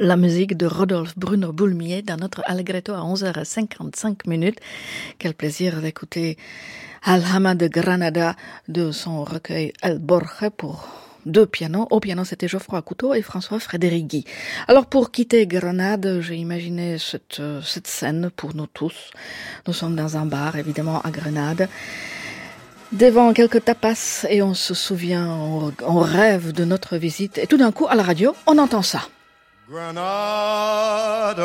La 0.00 0.16
musique 0.16 0.56
de 0.56 0.64
Rodolphe 0.64 1.12
Bruno 1.16 1.52
Boulmier 1.52 2.00
dans 2.00 2.16
notre 2.16 2.42
Allegretto 2.46 2.94
à 2.94 3.00
11h55 3.00 4.26
minutes. 4.26 4.58
Quel 5.18 5.34
plaisir 5.34 5.82
d'écouter 5.82 6.38
Alhama 7.02 7.54
de 7.54 7.68
Granada 7.68 8.34
de 8.66 8.92
son 8.92 9.24
recueil 9.24 9.74
El 9.82 9.98
Borge 9.98 10.48
pour 10.56 10.88
deux 11.26 11.44
pianos. 11.44 11.86
Au 11.90 12.00
piano, 12.00 12.24
c'était 12.24 12.48
Geoffroy 12.48 12.80
Couteau 12.80 13.12
et 13.12 13.20
François 13.20 13.60
Frédéric 13.60 14.06
Guy. 14.06 14.24
Alors, 14.68 14.86
pour 14.86 15.10
quitter 15.10 15.46
Grenade, 15.46 16.20
j'ai 16.22 16.36
imaginé 16.36 16.96
cette, 16.96 17.42
cette 17.62 17.86
scène 17.86 18.30
pour 18.34 18.56
nous 18.56 18.66
tous. 18.66 19.10
Nous 19.66 19.74
sommes 19.74 19.96
dans 19.96 20.16
un 20.16 20.24
bar, 20.24 20.56
évidemment, 20.56 21.02
à 21.02 21.10
Grenade. 21.10 21.68
Devant 22.92 23.34
quelques 23.34 23.66
tapas 23.66 24.24
et 24.30 24.40
on 24.40 24.54
se 24.54 24.72
souvient, 24.72 25.28
on, 25.28 25.72
on 25.86 25.98
rêve 25.98 26.52
de 26.52 26.64
notre 26.64 26.96
visite. 26.96 27.36
Et 27.36 27.46
tout 27.46 27.58
d'un 27.58 27.70
coup, 27.70 27.86
à 27.86 27.94
la 27.94 28.02
radio, 28.02 28.34
on 28.46 28.56
entend 28.56 28.82
ça. 28.82 29.02
Granada, 29.70 31.44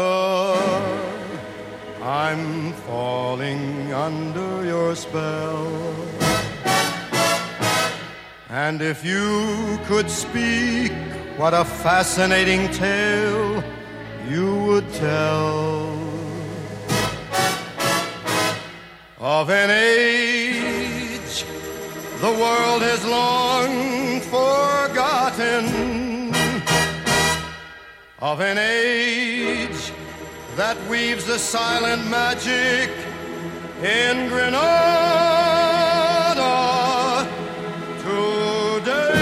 I'm 2.02 2.74
falling 2.74 3.94
under 3.94 4.66
your 4.66 4.96
spell. 4.96 5.68
And 8.50 8.82
if 8.82 9.06
you 9.06 9.78
could 9.86 10.10
speak, 10.10 10.92
what 11.38 11.54
a 11.54 11.64
fascinating 11.64 12.72
tale 12.72 13.64
you 14.28 14.56
would 14.70 14.92
tell 14.94 15.94
of 19.20 19.52
an 19.52 19.70
age 19.70 21.46
the 22.22 22.32
world 22.42 22.82
has 22.82 23.06
long 23.06 23.65
of 28.26 28.42
an 28.42 28.58
age 28.58 29.94
that 30.56 30.76
weaves 30.90 31.26
the 31.26 31.38
silent 31.38 32.10
magic 32.10 32.90
in 33.84 34.28
Granada 34.30 34.64
today. 38.02 39.14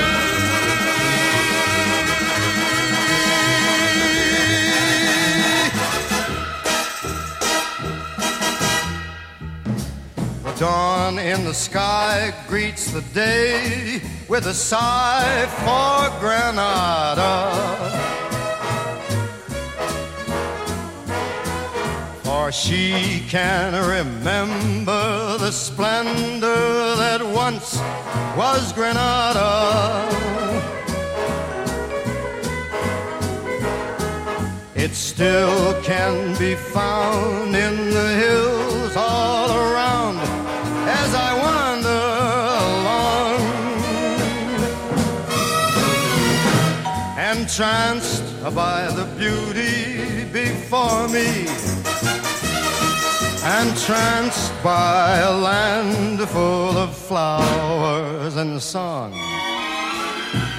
The 10.46 10.54
dawn 10.58 11.20
in 11.20 11.44
the 11.44 11.54
sky 11.54 12.34
greets 12.48 12.90
the 12.94 13.02
day 13.14 14.02
with 14.30 14.48
a 14.48 14.54
sigh 14.54 15.46
for 15.66 16.10
Granada. 16.22 18.23
For 22.44 22.52
she 22.52 23.24
can 23.30 23.72
remember 23.72 25.38
the 25.38 25.50
splendor 25.50 26.96
that 26.98 27.22
once 27.26 27.80
was 28.36 28.74
Granada. 28.74 30.10
It 34.76 34.94
still 34.94 35.82
can 35.84 36.38
be 36.38 36.56
found 36.56 37.56
in 37.56 37.76
the 37.92 38.10
hills 38.24 38.94
all 38.98 39.50
around 39.50 40.18
as 41.00 41.16
I 41.16 41.32
wander 41.46 42.04
along. 42.76 43.40
Entranced 47.38 48.26
by 48.54 48.92
the 48.92 49.06
beauty 49.18 50.26
before 50.26 51.08
me, 51.08 51.48
entranced 53.62 54.52
by 54.64 55.18
a 55.20 55.32
land 55.32 56.20
full 56.30 56.76
of 56.76 56.96
flowers 56.96 58.36
and 58.36 58.60
song. 58.60 59.12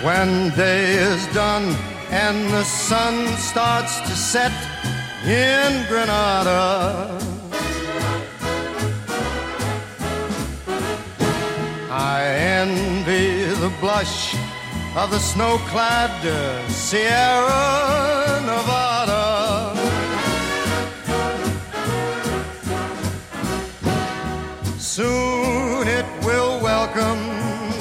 When 0.02 0.50
day 0.50 0.92
is 0.92 1.26
done 1.34 1.74
and 2.10 2.38
the 2.52 2.62
sun 2.62 3.26
starts 3.36 3.98
to 4.00 4.14
set 4.32 4.52
in 5.24 5.86
Granada, 5.88 7.18
I 11.90 12.22
envy 12.60 13.44
the 13.64 13.72
blush 13.80 14.36
of 14.96 15.10
the 15.10 15.18
snow-clad 15.18 16.14
Sierra 16.70 18.40
Nevada. 18.46 18.83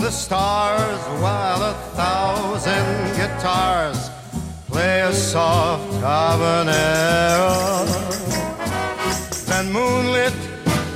The 0.03 0.11
stars 0.11 0.99
while 1.21 1.63
a 1.63 1.73
thousand 1.95 3.15
guitars 3.15 4.09
play 4.67 4.99
a 4.99 5.13
soft 5.13 5.89
habanero. 6.03 7.87
Then 9.47 9.71
moonlit 9.71 10.33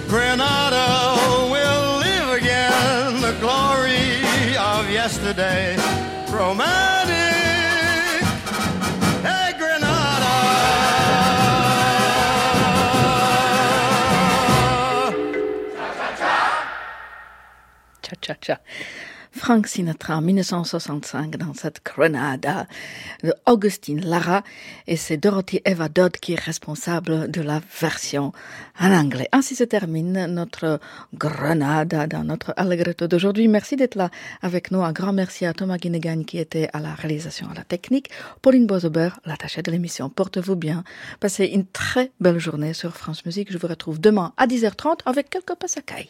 Granada 0.09 1.15
will 1.53 1.99
live 2.07 2.29
again 2.41 3.21
the 3.21 3.33
glory 3.39 4.19
of 4.57 4.91
yesterday. 4.91 5.77
Romantic, 6.29 7.06
Cha-cha-cha. 18.07 18.59
Frank 19.31 19.67
Sinatra 19.67 20.17
en 20.17 20.21
1965 20.21 21.37
dans 21.37 21.53
cette 21.53 21.81
Grenada 21.85 22.65
de 23.23 23.33
Augustine 23.45 24.03
Lara 24.03 24.43
et 24.87 24.95
c'est 24.95 25.17
Dorothy 25.17 25.61
Eva 25.65 25.89
Dodd 25.89 26.13
qui 26.17 26.33
est 26.33 26.39
responsable 26.39 27.29
de 27.29 27.41
la 27.41 27.61
version 27.79 28.31
en 28.79 28.91
anglais. 28.91 29.27
Ainsi 29.31 29.55
se 29.55 29.63
termine 29.63 30.25
notre 30.27 30.79
Grenada 31.13 32.07
dans 32.07 32.23
notre 32.23 32.53
Allegretto 32.57 33.07
d'aujourd'hui. 33.07 33.47
Merci 33.47 33.75
d'être 33.75 33.95
là 33.95 34.09
avec 34.41 34.71
nous. 34.71 34.81
Un 34.81 34.91
grand 34.91 35.13
merci 35.13 35.45
à 35.45 35.53
Thomas 35.53 35.77
Guinegagne 35.77 36.25
qui 36.25 36.39
était 36.39 36.69
à 36.73 36.79
la 36.79 36.95
réalisation, 36.95 37.47
à 37.51 37.53
la 37.53 37.63
technique. 37.63 38.09
Pauline 38.41 38.65
Bozober, 38.65 39.09
l'attachée 39.25 39.61
de 39.61 39.71
l'émission. 39.71 40.09
Portez-vous 40.09 40.55
bien. 40.55 40.83
Passez 41.19 41.45
une 41.45 41.67
très 41.67 42.11
belle 42.19 42.39
journée 42.39 42.73
sur 42.73 42.95
France 42.95 43.25
Musique. 43.25 43.51
Je 43.51 43.57
vous 43.57 43.67
retrouve 43.67 43.99
demain 43.99 44.33
à 44.37 44.47
10h30 44.47 45.01
avec 45.05 45.29
quelques 45.29 45.55
passacailles. 45.55 46.09